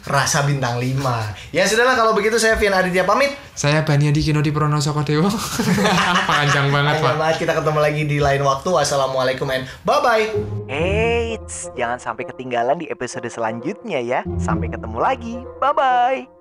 rasa 0.07 0.39
bintang 0.47 0.79
lima. 0.79 1.35
Ya 1.51 1.67
sudahlah 1.67 1.93
kalau 1.93 2.15
begitu 2.15 2.39
saya 2.39 2.55
Fian 2.55 2.71
Aditya 2.71 3.03
pamit. 3.03 3.35
Saya 3.53 3.83
Baniadi 3.83 4.23
Kino 4.23 4.39
di 4.39 4.51
Pronosoko 4.51 5.03
Dewo. 5.03 5.27
Panjang 6.31 6.71
banget, 6.71 6.99
Panjang 6.99 7.11
Pak. 7.11 7.15
banget 7.19 7.37
kita 7.43 7.53
ketemu 7.55 7.79
lagi 7.81 8.03
di 8.05 8.19
lain 8.19 8.43
waktu. 8.43 8.69
Wassalamualaikum 8.71 9.51
and 9.51 9.67
bye 9.83 9.99
bye. 9.99 10.27
Eits, 10.67 11.71
jangan 11.75 11.99
sampai 11.99 12.25
ketinggalan 12.25 12.79
di 12.79 12.87
episode 12.87 13.27
selanjutnya 13.27 13.99
ya. 13.99 14.21
Sampai 14.37 14.71
ketemu 14.71 14.99
lagi. 14.99 15.35
Bye-bye. 15.59 16.34